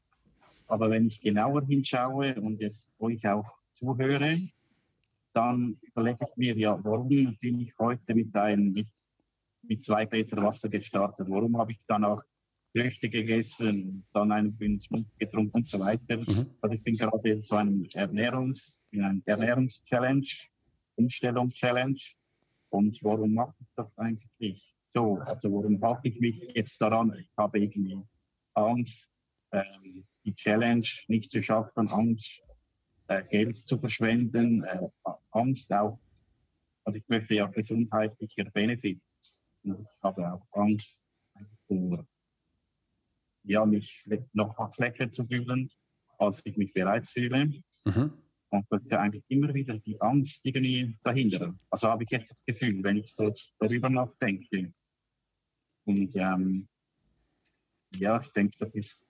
[0.67, 4.49] Aber wenn ich genauer hinschaue und es euch auch zuhöre,
[5.33, 8.87] dann überlege ich mir, ja, warum bin ich heute mit, ein, mit,
[9.63, 11.27] mit zwei Gläser Wasser gestartet?
[11.29, 12.23] Warum habe ich dann auch
[12.71, 16.17] Früchte gegessen, dann einen Mund getrunken und so weiter?
[16.17, 16.47] Mhm.
[16.61, 20.27] Also ich bin gerade in so einem Ernährungs, in einem Ernährungs-Challenge,
[20.95, 21.99] Umstellung-Challenge.
[22.69, 25.17] Und warum mache ich das eigentlich so?
[25.17, 27.13] Also warum halte ich mich jetzt daran?
[27.19, 27.97] Ich habe irgendwie
[28.53, 29.09] Angst,
[29.51, 32.41] ähm, die Challenge nicht zu schaffen, Angst,
[33.07, 34.79] äh, Geld zu verschwenden, äh,
[35.31, 35.99] Angst auch.
[36.83, 39.01] Also ich möchte ja gesundheitlicher Benefit.
[39.63, 41.03] Ich habe auch Angst
[41.67, 42.05] vor
[43.43, 44.03] ja, mich
[44.33, 45.69] noch schlechter zu fühlen,
[46.17, 47.51] als ich mich bereits fühle.
[47.85, 48.13] Mhm.
[48.49, 51.53] Und das ist ja eigentlich immer wieder die Angst irgendwie dahinter.
[51.69, 54.73] Also habe ich jetzt das Gefühl, wenn ich so darüber nachdenke.
[55.85, 56.67] Und ähm,
[57.97, 59.04] ja, ich denke, das ist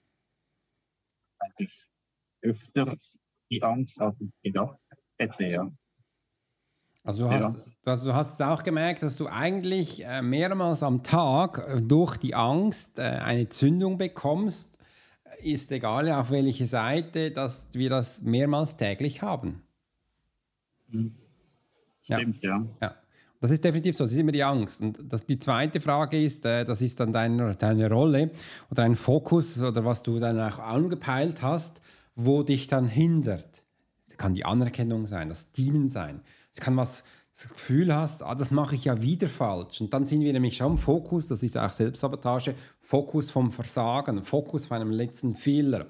[1.57, 1.87] eigentlich
[2.41, 2.97] öfter
[3.49, 4.77] die Angst, als ich gedacht
[5.17, 5.71] hätte, ja.
[7.03, 7.63] Also du hast, ja.
[7.85, 12.17] also du hast es auch gemerkt, dass du eigentlich äh, mehrmals am Tag äh, durch
[12.17, 14.79] die Angst äh, eine Zündung bekommst.
[15.43, 19.61] Ist egal auf welche Seite, dass wir das mehrmals täglich haben.
[20.87, 21.15] Mhm.
[22.01, 22.57] Stimmt, ja.
[22.57, 22.87] ja.
[22.87, 22.95] ja.
[23.45, 24.81] Das ist definitiv so, das ist immer die Angst.
[24.81, 28.31] Und das, die zweite Frage ist, das ist dann deine, deine Rolle
[28.71, 31.79] oder ein Fokus oder was du dann auch angepeilt hast,
[32.15, 33.63] wo dich dann hindert.
[34.07, 36.21] Das kann die Anerkennung sein, das Dienen sein.
[36.53, 37.03] Es kann was,
[37.39, 39.79] das Gefühl hast, ah, das mache ich ja wieder falsch.
[39.79, 44.23] Und dann sind wir nämlich schon im Fokus, das ist auch Selbstsabotage, Fokus vom Versagen,
[44.23, 45.85] Fokus von einem letzten Fehler.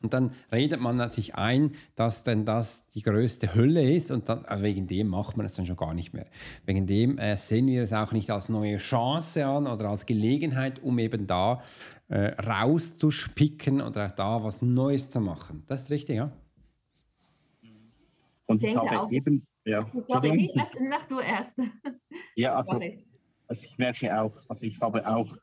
[0.00, 4.44] Und dann redet man sich ein, dass denn das die größte Hölle ist und dann,
[4.44, 6.26] also wegen dem macht man es dann schon gar nicht mehr.
[6.64, 10.82] Wegen dem äh, sehen wir es auch nicht als neue Chance an oder als Gelegenheit,
[10.82, 11.62] um eben da
[12.08, 15.64] äh, rauszuspicken oder auch da was Neues zu machen.
[15.66, 16.30] Das ist richtig, ja?
[18.46, 19.86] Und ich, ich habe auch, eben, ja.
[20.06, 20.50] Sorry,
[20.88, 21.60] mach du erst.
[22.34, 22.80] Ja, also,
[23.46, 25.36] also ich merke auch, also ich habe auch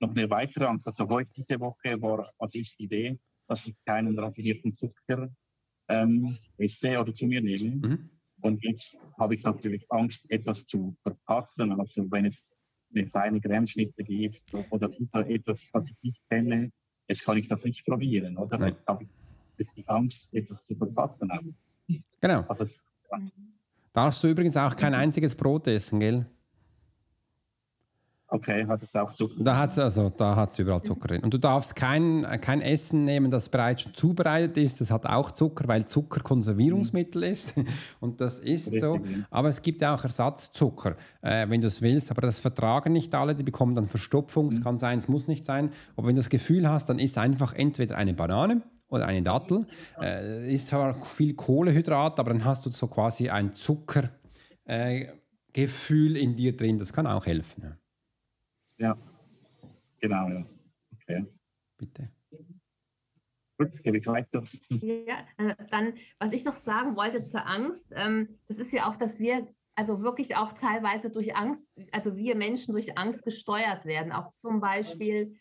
[0.00, 0.88] noch eine weitere Angst.
[0.88, 3.18] Also heute diese Woche war, was ist die Idee,
[3.48, 5.30] dass ich keinen raffinierten Zucker
[5.88, 7.76] ähm, esse oder zu mir nehme.
[7.76, 8.10] Mhm.
[8.40, 11.72] Und jetzt habe ich natürlich Angst, etwas zu verpassen.
[11.78, 12.56] Also wenn es
[12.94, 14.90] eine kleine Grammschnitte gibt oder
[15.28, 16.70] etwas, was ich nicht kenne,
[17.08, 18.36] jetzt kann ich das nicht probieren.
[18.36, 18.66] Oder?
[18.66, 19.10] Jetzt habe ich
[19.58, 21.30] jetzt die Angst, etwas zu verpassen.
[22.20, 22.42] Genau.
[22.48, 22.90] Also es,
[23.92, 26.26] Darfst du übrigens auch kein einziges Brot essen, gell?
[28.32, 29.44] Okay, hat es auch Zucker?
[29.44, 30.10] Da hat es also,
[30.58, 31.22] überall Zucker drin.
[31.22, 34.80] Und du darfst kein, kein Essen nehmen, das bereits schon zubereitet ist.
[34.80, 37.30] Das hat auch Zucker, weil Zucker Konservierungsmittel mhm.
[37.30, 37.54] ist.
[38.00, 38.98] Und das ist Richtig, so.
[39.30, 42.10] Aber es gibt auch Ersatzzucker, äh, wenn du es willst.
[42.10, 43.34] Aber das vertragen nicht alle.
[43.34, 44.48] Die bekommen dann Verstopfung.
[44.48, 44.64] Es mhm.
[44.64, 45.70] kann sein, es muss nicht sein.
[45.94, 49.66] Aber wenn du das Gefühl hast, dann ist einfach entweder eine Banane oder eine Dattel.
[50.00, 54.10] Äh, ist zwar viel Kohlehydrat, aber dann hast du so quasi ein Zuckergefühl
[54.66, 56.78] äh, in dir drin.
[56.78, 57.62] Das kann auch helfen.
[57.64, 57.76] Ja,
[58.82, 58.98] ja.
[60.00, 60.28] genau.
[60.28, 60.46] Ja.
[60.94, 61.26] Okay.
[61.78, 62.10] Bitte.
[63.58, 64.42] Gut, gebe ich weiter.
[64.68, 68.96] Ja, äh, dann, was ich noch sagen wollte zur Angst, ähm, das ist ja auch,
[68.96, 74.12] dass wir also wirklich auch teilweise durch Angst, also wir Menschen durch Angst gesteuert werden,
[74.12, 75.36] auch zum Beispiel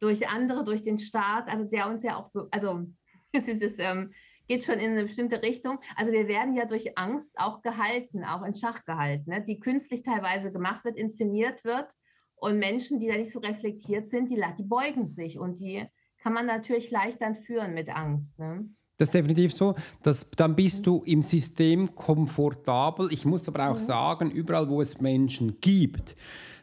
[0.00, 2.86] durch andere, durch den Staat, also der uns ja auch, also
[3.32, 4.12] es ist, es ähm,
[4.48, 5.78] geht schon in eine bestimmte Richtung.
[5.96, 9.42] Also wir werden ja durch Angst auch gehalten, auch in Schach gehalten, ne?
[9.42, 11.92] die künstlich teilweise gemacht wird, inszeniert wird.
[12.36, 15.84] Und Menschen, die da nicht so reflektiert sind, die, die beugen sich und die
[16.22, 18.38] kann man natürlich leicht dann führen mit Angst.
[18.38, 18.68] Ne?
[18.98, 19.74] Das ist definitiv so.
[20.02, 23.12] dass dann bist du im System komfortabel.
[23.12, 23.80] Ich muss aber auch mhm.
[23.80, 26.16] sagen, überall, wo es Menschen gibt,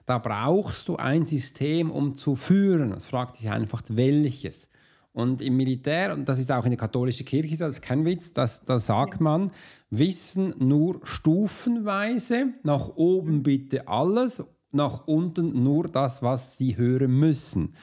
[0.05, 2.89] da brauchst du ein System, um zu führen.
[2.89, 4.69] Das fragt sich einfach, welches.
[5.13, 8.33] Und im Militär, und das ist auch in der katholischen Kirche, das ist kein Witz,
[8.33, 9.51] das, da sagt man,
[9.91, 14.43] Wissen nur stufenweise, nach oben bitte alles,
[14.73, 17.73] nach unten nur das, was sie hören müssen.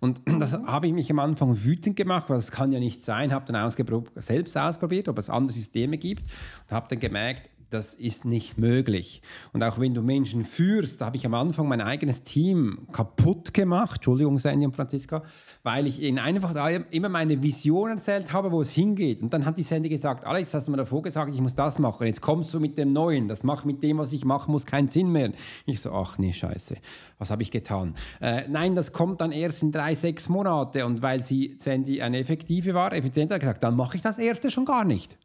[0.00, 3.32] Und das habe ich mich am Anfang wütend gemacht, weil das kann ja nicht sein.
[3.32, 3.70] Habe dann
[4.16, 6.24] selbst ausprobiert, ob es andere Systeme gibt
[6.68, 9.20] und habe dann gemerkt, das ist nicht möglich.
[9.52, 13.52] Und auch wenn du Menschen führst, da habe ich am Anfang mein eigenes Team kaputt
[13.52, 15.22] gemacht, Entschuldigung, Sandy und Franziska,
[15.64, 16.54] weil ich ihnen einfach
[16.90, 19.22] immer meine Vision erzählt habe, wo es hingeht.
[19.22, 21.78] Und dann hat die Sandy gesagt, Alex, hast du mir davor gesagt, ich muss das
[21.78, 22.06] machen.
[22.06, 23.26] Jetzt kommst du mit dem Neuen.
[23.28, 25.32] Das macht mit dem, was ich machen muss, keinen Sinn mehr.
[25.66, 26.76] Ich so, ach nee, scheiße.
[27.18, 27.94] Was habe ich getan?
[28.20, 30.86] Äh, nein, das kommt dann erst in drei, sechs Monate.
[30.86, 34.50] Und weil sie Sandy eine effektive war, effizient hat gesagt, dann mache ich das erste
[34.50, 35.18] schon gar nicht.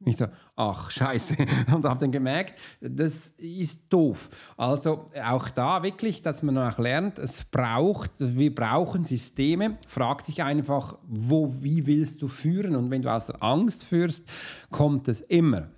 [0.00, 1.36] Ich so, ach scheiße.
[1.74, 4.28] Und habe dann gemerkt, das ist doof.
[4.56, 9.78] Also auch da wirklich, dass man auch lernt, es braucht, wir brauchen Systeme.
[9.88, 12.76] Fragt sich einfach, wo, wie willst du führen?
[12.76, 14.28] Und wenn du aus der Angst führst,
[14.70, 15.68] kommt es immer.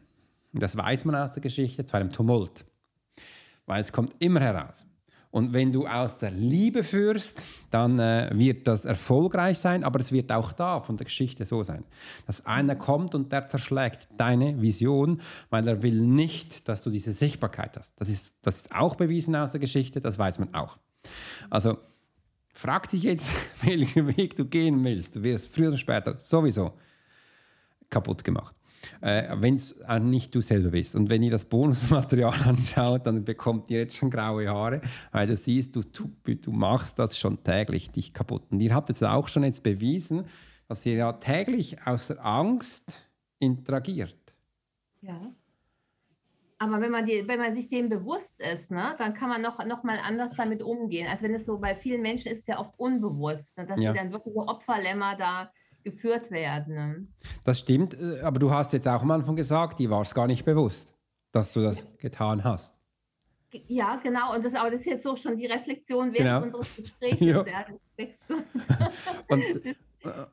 [0.52, 2.66] Das weiß man aus der Geschichte, zu einem Tumult.
[3.64, 4.84] Weil es kommt immer heraus.
[5.30, 10.10] Und wenn du aus der Liebe führst, dann äh, wird das erfolgreich sein, aber es
[10.10, 11.84] wird auch da von der Geschichte so sein,
[12.26, 17.12] dass einer kommt und der zerschlägt deine Vision, weil er will nicht, dass du diese
[17.12, 18.00] Sichtbarkeit hast.
[18.00, 20.78] Das ist, das ist auch bewiesen aus der Geschichte, das weiß man auch.
[21.48, 21.78] Also
[22.52, 23.30] frag dich jetzt,
[23.62, 25.14] welchen Weg du gehen willst.
[25.14, 26.72] Du wirst früher oder später sowieso
[27.88, 28.56] kaputt gemacht.
[29.00, 30.96] Äh, wenn es nicht du selber bist.
[30.96, 34.80] Und wenn ihr das Bonusmaterial anschaut, dann bekommt ihr jetzt schon graue Haare,
[35.12, 38.42] weil du siehst, du, du, du machst das schon täglich dich kaputt.
[38.50, 40.24] Und ihr habt jetzt auch schon jetzt bewiesen,
[40.68, 44.16] dass ihr ja täglich aus der Angst interagiert.
[45.00, 45.32] Ja.
[46.62, 49.64] Aber wenn man, die, wenn man sich dem bewusst ist, ne, dann kann man noch,
[49.64, 51.08] noch mal anders damit umgehen.
[51.08, 53.92] Also wenn es so bei vielen Menschen ist es ja oft unbewusst, ne, dass ja.
[53.92, 55.50] sie dann wirklich so Opferlämmer da
[55.82, 57.14] geführt werden.
[57.44, 60.26] Das stimmt, äh, aber du hast jetzt auch am Anfang gesagt, die war es gar
[60.26, 60.94] nicht bewusst,
[61.32, 62.74] dass du das getan hast.
[63.66, 64.34] Ja, genau.
[64.34, 66.58] Und das, aber das ist jetzt so schon die Reflexion während genau.
[66.58, 67.20] unseres Gesprächs.
[67.20, 67.44] ja.
[67.96, 68.44] das schon.
[69.28, 69.42] und,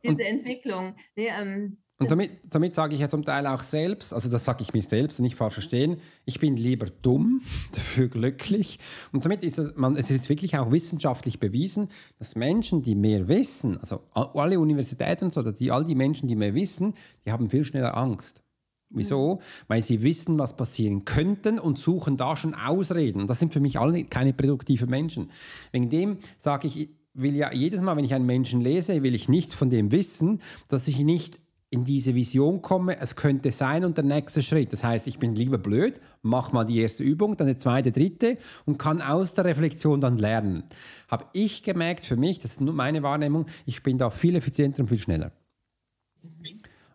[0.03, 0.95] Diese und, Entwicklung.
[1.15, 4.61] Nee, ähm, und damit, damit sage ich ja zum Teil auch selbst, also das sage
[4.61, 7.41] ich mir selbst, nicht falsch verstehen, ich bin lieber dumm,
[7.71, 8.77] dafür glücklich.
[9.11, 11.89] Und damit ist es, man, es ist wirklich auch wissenschaftlich bewiesen,
[12.19, 16.35] dass Menschen, die mehr wissen, also alle Universitäten und so, die, all die Menschen, die
[16.35, 16.93] mehr wissen,
[17.25, 18.43] die haben viel schneller Angst.
[18.89, 19.35] Wieso?
[19.35, 19.39] Mhm.
[19.67, 23.21] Weil sie wissen, was passieren könnten und suchen da schon Ausreden.
[23.21, 25.31] Und das sind für mich alle keine produktiven Menschen.
[25.71, 29.27] Wegen dem sage ich, will ja jedes Mal, wenn ich einen Menschen lese, will ich
[29.27, 31.39] nichts von dem wissen, dass ich nicht
[31.70, 34.72] in diese Vision komme, es könnte sein und der nächste Schritt.
[34.72, 38.38] Das heißt, ich bin lieber blöd, mach mal die erste Übung, dann die zweite, dritte
[38.65, 40.63] und kann aus der Reflexion dann lernen.
[41.09, 44.84] Habe ich gemerkt für mich, das ist nur meine Wahrnehmung, ich bin da viel effizienter
[44.84, 45.34] und viel schneller.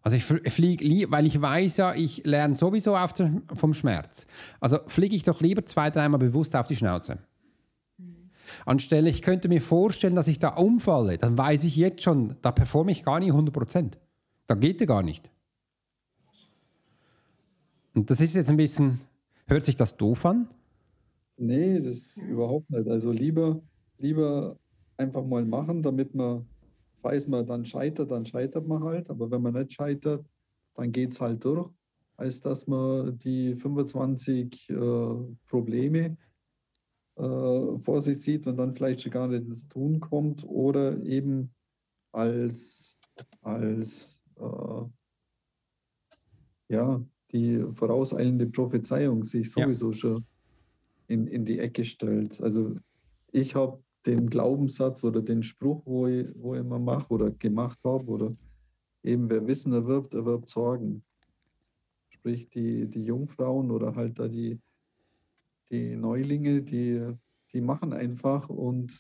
[0.03, 4.27] Also ich fliege, weil ich weiß ja, ich lerne sowieso den, vom Schmerz.
[4.59, 7.19] Also fliege ich doch lieber zwei, dreimal bewusst auf die Schnauze.
[8.67, 12.53] Anstelle, ich könnte mir vorstellen, dass ich da umfalle, dann weiß ich jetzt schon, da
[12.53, 13.99] performe ich gar nicht 100 Prozent.
[14.47, 15.31] Da geht er gar nicht.
[17.95, 19.01] Und das ist jetzt ein bisschen,
[19.47, 20.49] hört sich das doof an?
[21.37, 22.89] Nee, das überhaupt nicht.
[22.89, 23.61] Also lieber,
[23.99, 24.57] lieber
[24.97, 26.47] einfach mal machen, damit man,
[26.97, 29.11] falls man dann scheitert, dann scheitert man halt.
[29.11, 30.25] Aber wenn man nicht scheitert,
[30.75, 31.71] dann geht es halt durch,
[32.17, 34.77] als dass man die 25 äh,
[35.47, 36.17] Probleme
[37.17, 41.53] äh, vor sich sieht und dann vielleicht schon gar nicht ins Tun kommt oder eben
[42.11, 42.99] als,
[43.43, 44.85] als äh,
[46.75, 49.97] ja, die vorauseilende Prophezeiung sich sowieso ja.
[49.97, 50.25] schon
[51.09, 52.41] in, in die Ecke stellt.
[52.41, 52.75] Also
[53.31, 57.79] ich habe den Glaubenssatz oder den Spruch, wo ich, wo ich immer mache oder gemacht
[57.85, 58.33] habe, oder
[59.03, 61.05] eben wer Wissen erwirbt, erwirbt Sorgen.
[62.11, 64.61] Sprich, die, die Jungfrauen oder halt da die,
[65.71, 67.15] die Neulinge, die,
[67.53, 68.93] die machen einfach und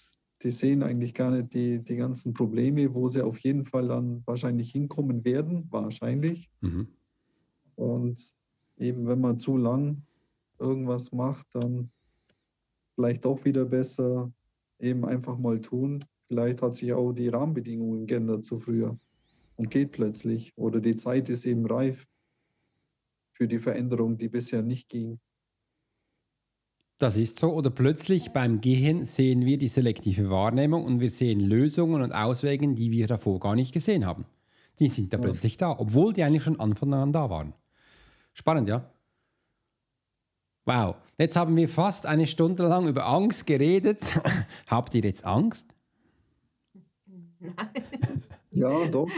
[0.42, 4.22] die sehen eigentlich gar nicht die, die ganzen Probleme, wo sie auf jeden Fall dann
[4.26, 6.50] wahrscheinlich hinkommen werden, wahrscheinlich.
[6.60, 6.88] Mhm.
[7.76, 8.18] Und
[8.76, 10.02] eben wenn man zu lang
[10.58, 11.90] irgendwas macht, dann
[12.94, 14.32] vielleicht auch wieder besser
[14.78, 16.02] eben einfach mal tun.
[16.28, 18.98] Vielleicht hat sich auch die Rahmenbedingungen geändert zu früher
[19.56, 20.52] und geht plötzlich.
[20.56, 22.06] Oder die Zeit ist eben reif
[23.32, 25.18] für die Veränderung, die bisher nicht ging.
[27.02, 27.48] Das ist so.
[27.52, 32.68] Oder plötzlich beim Gehen sehen wir die selektive Wahrnehmung und wir sehen Lösungen und Auswege,
[32.74, 34.24] die wir davor gar nicht gesehen haben.
[34.78, 35.24] Die sind da ja.
[35.24, 37.54] plötzlich da, obwohl die eigentlich schon Anfang an da waren.
[38.34, 38.88] Spannend, ja?
[40.64, 40.94] Wow.
[41.18, 44.00] Jetzt haben wir fast eine Stunde lang über Angst geredet.
[44.68, 45.66] Habt ihr jetzt Angst?
[47.40, 47.56] Nein.
[48.52, 49.08] Ja, doch.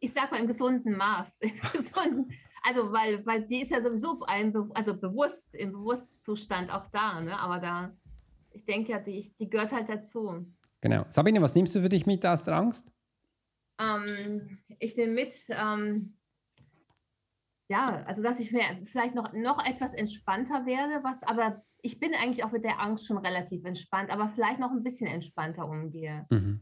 [0.00, 1.38] Ich sag mal im gesunden Maß.
[1.40, 2.32] Im gesunden,
[2.62, 7.38] also, weil, weil die ist ja sowieso ein, also bewusst, im Bewusstzustand auch da, ne?
[7.38, 7.96] Aber da,
[8.50, 10.46] ich denke ja, die, die gehört halt dazu.
[10.80, 11.04] Genau.
[11.08, 12.90] Sabine, was nimmst du für dich mit aus der Angst?
[13.78, 16.16] Ähm, ich nehme mit, ähm,
[17.68, 22.14] ja, also dass ich mir vielleicht noch, noch etwas entspannter werde, was, aber ich bin
[22.14, 26.26] eigentlich auch mit der Angst schon relativ entspannt, aber vielleicht noch ein bisschen entspannter umgehe.
[26.30, 26.60] Mhm.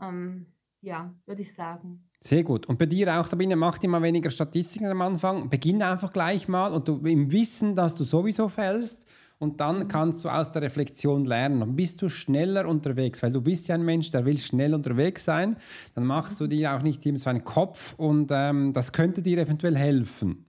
[0.00, 2.09] Ähm, ja, würde ich sagen.
[2.22, 2.66] Sehr gut.
[2.66, 5.48] Und bei dir auch, Sabine, mach dir mal weniger Statistiken am Anfang.
[5.48, 9.06] Beginn einfach gleich mal und du im Wissen, dass du sowieso fällst.
[9.38, 11.60] Und dann kannst du aus der Reflexion lernen.
[11.60, 15.24] Dann bist du schneller unterwegs, weil du bist ja ein Mensch, der will schnell unterwegs
[15.24, 15.56] sein.
[15.94, 19.38] Dann machst du dir auch nicht immer so einen Kopf und ähm, das könnte dir
[19.38, 20.44] eventuell helfen.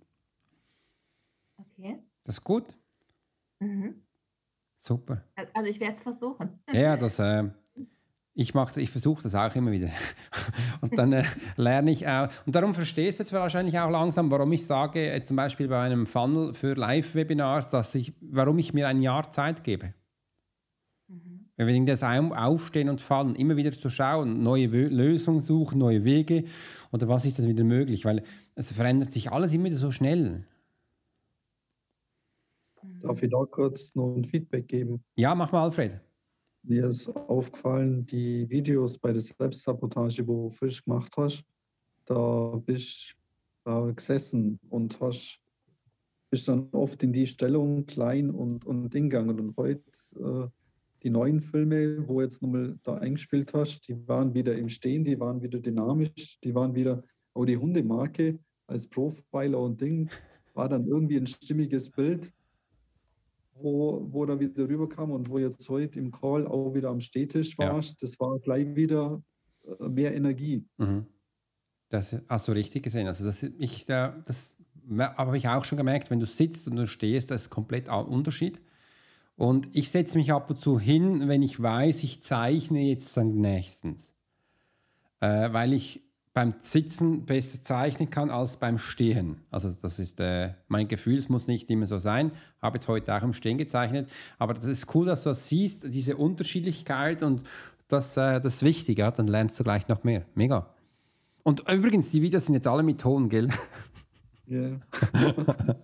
[1.58, 2.00] Okay.
[2.26, 2.76] Das ist gut?
[3.60, 4.02] Mhm.
[4.78, 5.24] Super.
[5.54, 6.60] Also ich werde es versuchen.
[6.74, 7.18] Ja, das...
[7.20, 7.50] Äh,
[8.34, 9.90] ich, ich versuche das auch immer wieder.
[10.82, 11.24] und dann äh,
[11.58, 12.30] lerne ich auch.
[12.46, 15.82] Und darum verstehst du jetzt wahrscheinlich auch langsam, warum ich sage, äh, zum Beispiel bei
[15.82, 19.94] einem Funnel für Live-Webinars, dass ich, warum ich mir ein Jahr Zeit gebe.
[21.08, 21.50] Mhm.
[21.58, 26.46] Wenn wir das Aufstehen und Fallen, immer wieder zu schauen, neue Lösungen suchen, neue Wege
[26.92, 28.24] oder was ist das wieder möglich, weil
[28.56, 30.46] es verändert sich alles immer wieder so schnell.
[33.02, 35.04] Darf ich da kurz noch ein Feedback geben?
[35.16, 36.00] Ja, mach mal, Alfred.
[36.64, 41.44] Mir ist aufgefallen, die Videos bei der Selbstsabotage, wo du frisch gemacht hast,
[42.06, 43.16] da bist
[43.64, 45.42] da gesessen und hast,
[46.30, 49.40] bist dann oft in die Stellung klein und, und hingegangen.
[49.40, 49.84] Und heute
[50.20, 50.48] äh,
[51.04, 55.20] die neuen Filme, wo jetzt nochmal da eingespielt hast, die waren wieder im Stehen, die
[55.20, 57.04] waren wieder dynamisch, die waren wieder,
[57.34, 60.10] auch die Hundemarke als Profiler und Ding,
[60.54, 62.32] war dann irgendwie ein stimmiges Bild,
[63.64, 67.58] wo, wo da wieder rüberkam und wo jetzt heute im Call auch wieder am Stehtisch
[67.58, 68.08] warst, ja.
[68.08, 69.22] das war gleich wieder
[69.80, 70.66] äh, mehr Energie.
[70.78, 71.06] Mhm.
[71.90, 73.08] Das hast du richtig gesehen.
[73.08, 74.58] Also das, ich, das
[74.98, 78.06] habe ich auch schon gemerkt, wenn du sitzt und du stehst, das ist komplett ein
[78.06, 78.62] Unterschied.
[79.36, 83.36] Und ich setze mich ab und zu hin, wenn ich weiß, ich zeichne jetzt dann
[83.36, 84.14] nächstens.
[85.20, 86.02] Äh, weil ich
[86.34, 89.42] beim Sitzen besser zeichnen kann als beim Stehen.
[89.52, 92.32] Also das ist äh, mein Gefühl, es muss nicht immer so sein.
[92.62, 94.10] Habe jetzt heute auch im Stehen gezeichnet.
[94.40, 97.42] Aber das ist cool, dass du das siehst, diese Unterschiedlichkeit und
[97.90, 99.00] das, äh, das ist wichtig.
[99.00, 99.12] Ja?
[99.12, 100.26] Dann lernst du gleich noch mehr.
[100.34, 100.74] Mega.
[101.44, 103.50] Und übrigens, die Videos sind jetzt alle mit Ton, gell?
[104.46, 104.60] Ja.
[104.60, 104.80] Yeah.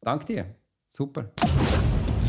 [0.00, 0.54] Dank dir.
[0.90, 1.32] Super.